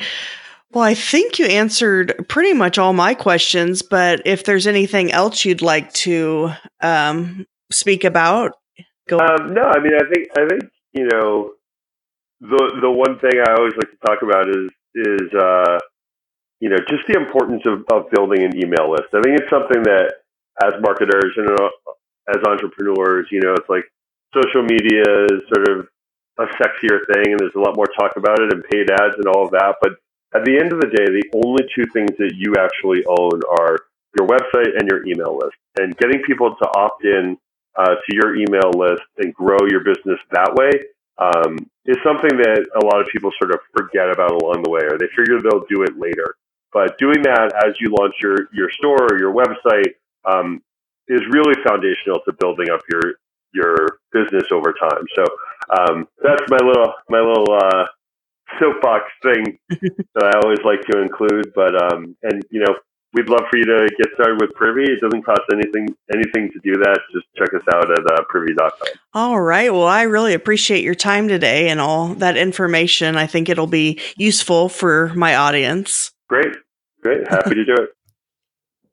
Well, 0.72 0.84
I 0.84 0.94
think 0.94 1.40
you 1.40 1.46
answered 1.46 2.14
pretty 2.28 2.54
much 2.54 2.78
all 2.78 2.94
my 2.94 3.14
questions, 3.14 3.82
but 3.82 4.22
if 4.26 4.44
there's 4.44 4.68
anything 4.68 5.12
else 5.12 5.46
you'd 5.46 5.62
like 5.62 5.92
to 5.94 6.52
um, 6.82 7.46
speak 7.72 8.04
about, 8.04 8.54
go. 9.08 9.20
Um, 9.20 9.54
no, 9.54 9.64
I 9.64 9.80
mean, 9.80 9.94
I 9.96 10.06
think 10.12 10.28
I 10.38 10.48
think 10.48 10.64
you 10.94 11.08
know 11.08 11.52
the 12.42 12.80
the 12.82 12.92
one 12.92 13.20
thing 13.20 13.42
I 13.42 13.54
always 13.54 13.74
like 13.78 13.92
to 13.92 14.02
talk 14.06 14.22
about 14.22 14.50
is 14.50 14.70
is 14.96 15.34
uh, 15.34 15.80
you 16.60 16.70
know 16.70 16.78
just 16.90 17.08
the 17.08 17.20
importance 17.20 17.64
of, 17.66 17.86
of 17.92 18.12
building 18.12 18.44
an 18.44 18.56
email 18.56 18.92
list. 18.92 19.14
I 19.14 19.22
think 19.22 19.40
it's 19.40 19.50
something 19.50 19.84
that 19.84 20.14
as 20.64 20.74
marketers 20.82 21.34
and 21.38 21.50
uh, 21.50 21.70
as 22.30 22.42
entrepreneurs, 22.48 23.28
you 23.32 23.42
know, 23.42 23.54
it's 23.54 23.70
like 23.70 23.86
social 24.34 24.64
media 24.64 25.04
is 25.32 25.42
sort 25.54 25.70
of 25.70 25.88
a 26.38 26.46
sexier 26.60 27.00
thing 27.14 27.32
and 27.32 27.40
there's 27.40 27.56
a 27.56 27.60
lot 27.60 27.76
more 27.76 27.88
talk 27.98 28.18
about 28.18 28.40
it 28.42 28.52
and 28.52 28.64
paid 28.72 28.90
ads 28.92 29.16
and 29.18 29.28
all 29.28 29.46
of 29.46 29.52
that. 29.52 29.76
But 29.82 29.94
at 30.36 30.44
the 30.44 30.58
end 30.60 30.74
of 30.74 30.82
the 30.82 30.88
day, 30.88 31.06
the 31.06 31.30
only 31.46 31.64
two 31.76 31.86
things 31.94 32.12
that 32.18 32.34
you 32.36 32.56
actually 32.60 33.06
own 33.08 33.40
are 33.60 33.78
your 34.18 34.28
website 34.28 34.76
and 34.78 34.90
your 34.90 35.06
email 35.08 35.38
list. 35.38 35.56
And 35.80 35.96
getting 35.98 36.22
people 36.24 36.56
to 36.56 36.68
opt 36.76 37.06
in 37.06 37.38
uh, 37.78 37.96
to 37.96 38.16
your 38.16 38.36
email 38.36 38.72
list 38.76 39.04
and 39.18 39.34
grow 39.34 39.60
your 39.70 39.84
business 39.84 40.20
that 40.32 40.56
way 40.56 40.72
um, 41.18 41.58
is 41.86 41.98
something 42.04 42.38
that 42.38 42.66
a 42.76 42.86
lot 42.86 43.00
of 43.00 43.08
people 43.08 43.32
sort 43.40 43.52
of 43.52 43.60
forget 43.76 44.10
about 44.10 44.32
along 44.32 44.64
the 44.64 44.70
way, 44.70 44.82
or 44.84 44.98
they 44.98 45.08
figure 45.16 45.40
they'll 45.42 45.66
do 45.70 45.84
it 45.84 45.98
later. 45.98 46.36
But 46.74 46.98
doing 46.98 47.22
that 47.24 47.54
as 47.66 47.76
you 47.80 47.96
launch 47.98 48.16
your 48.22 48.50
your 48.52 48.70
store 48.72 49.08
or 49.12 49.20
your 49.20 49.34
website 49.34 49.96
um, 50.26 50.62
is 51.08 51.22
really 51.32 51.56
foundational 51.66 52.20
to 52.26 52.34
building 52.40 52.70
up 52.70 52.82
your 52.92 53.16
your 53.54 54.00
business 54.12 54.52
over 54.52 54.74
time. 54.74 55.06
So 55.16 55.24
um, 55.72 56.08
that's 56.22 56.44
my 56.50 56.60
little 56.60 56.94
my 57.10 57.20
little 57.20 57.48
uh, 57.54 57.86
soapbox 58.60 59.06
thing 59.24 59.58
that 60.16 60.24
I 60.24 60.40
always 60.44 60.60
like 60.66 60.82
to 60.92 61.02
include. 61.02 61.54
But 61.56 61.82
um, 61.82 62.18
and 62.24 62.44
you 62.52 62.60
know 62.60 62.76
we'd 63.16 63.30
love 63.30 63.44
for 63.50 63.58
you 63.58 63.66
to 63.66 63.90
get 63.98 64.08
started 64.14 64.40
with 64.40 64.54
Privy. 64.54 64.84
It 64.84 65.00
doesn't 65.02 65.24
cost 65.24 65.42
anything 65.52 65.88
anything 66.14 66.52
to 66.52 66.60
do 66.64 66.78
that. 66.84 67.00
Just 67.14 67.26
check 67.36 67.54
us 67.54 67.64
out 67.74 67.90
at 67.90 68.06
uh, 68.06 68.24
privy.com. 68.30 68.90
All 69.14 69.42
right. 69.42 69.74
Well, 69.74 69.88
I 69.88 70.04
really 70.04 70.34
appreciate 70.34 70.84
your 70.84 70.96
time 70.96 71.28
today 71.28 71.70
and 71.70 71.80
all 71.80 72.14
that 72.16 72.38
information. 72.38 73.16
I 73.16 73.26
think 73.26 73.50
it'll 73.50 73.66
be 73.68 74.00
useful 74.18 74.70
for 74.70 75.14
my 75.16 75.36
audience. 75.36 76.12
Great. 76.28 76.56
Great. 77.02 77.28
Happy 77.28 77.56
to 77.56 77.66
do 77.66 77.74
it. 77.74 77.90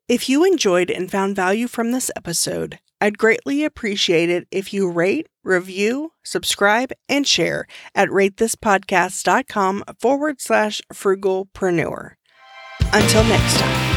If 0.08 0.28
you 0.28 0.44
enjoyed 0.44 0.90
and 0.90 1.10
found 1.10 1.36
value 1.36 1.66
from 1.66 1.92
this 1.92 2.10
episode, 2.16 2.80
I'd 3.00 3.16
greatly 3.16 3.64
appreciate 3.64 4.28
it 4.28 4.46
if 4.50 4.72
you 4.72 4.90
rate, 4.90 5.26
review, 5.42 6.12
subscribe, 6.22 6.92
and 7.08 7.26
share 7.26 7.66
at 7.94 8.10
ratethispodcast.com 8.10 9.84
forward 9.98 10.40
slash 10.40 10.82
frugalpreneur. 10.92 12.10
Until 12.92 13.24
next 13.24 13.58
time. 13.58 13.91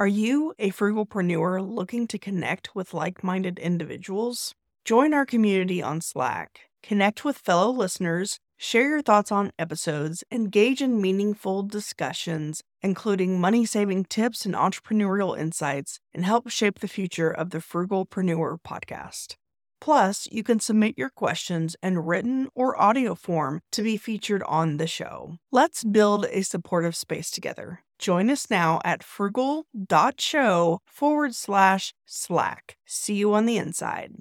Are 0.00 0.06
you 0.06 0.54
a 0.58 0.70
frugalpreneur 0.70 1.60
looking 1.60 2.06
to 2.06 2.18
connect 2.18 2.74
with 2.74 2.94
like 2.94 3.22
minded 3.22 3.58
individuals? 3.58 4.54
Join 4.86 5.12
our 5.12 5.26
community 5.26 5.82
on 5.82 6.00
Slack, 6.00 6.60
connect 6.82 7.22
with 7.22 7.36
fellow 7.36 7.70
listeners, 7.70 8.38
share 8.56 8.88
your 8.88 9.02
thoughts 9.02 9.30
on 9.30 9.52
episodes, 9.58 10.24
engage 10.32 10.80
in 10.80 11.02
meaningful 11.02 11.64
discussions, 11.64 12.62
including 12.80 13.38
money 13.38 13.66
saving 13.66 14.06
tips 14.06 14.46
and 14.46 14.54
entrepreneurial 14.54 15.38
insights, 15.38 16.00
and 16.14 16.24
help 16.24 16.48
shape 16.48 16.78
the 16.78 16.88
future 16.88 17.30
of 17.30 17.50
the 17.50 17.58
Frugalpreneur 17.58 18.56
podcast. 18.66 19.34
Plus, 19.82 20.26
you 20.32 20.42
can 20.42 20.60
submit 20.60 20.96
your 20.96 21.10
questions 21.10 21.76
in 21.82 21.98
written 21.98 22.48
or 22.54 22.80
audio 22.80 23.14
form 23.14 23.60
to 23.70 23.82
be 23.82 23.98
featured 23.98 24.42
on 24.44 24.78
the 24.78 24.86
show. 24.86 25.36
Let's 25.52 25.84
build 25.84 26.24
a 26.30 26.40
supportive 26.40 26.96
space 26.96 27.30
together. 27.30 27.80
Join 28.00 28.30
us 28.30 28.50
now 28.50 28.80
at 28.84 29.02
frugal.show 29.04 30.80
forward 30.86 31.34
slash 31.34 31.94
slack. 32.06 32.76
See 32.86 33.14
you 33.14 33.32
on 33.34 33.46
the 33.46 33.58
inside. 33.58 34.14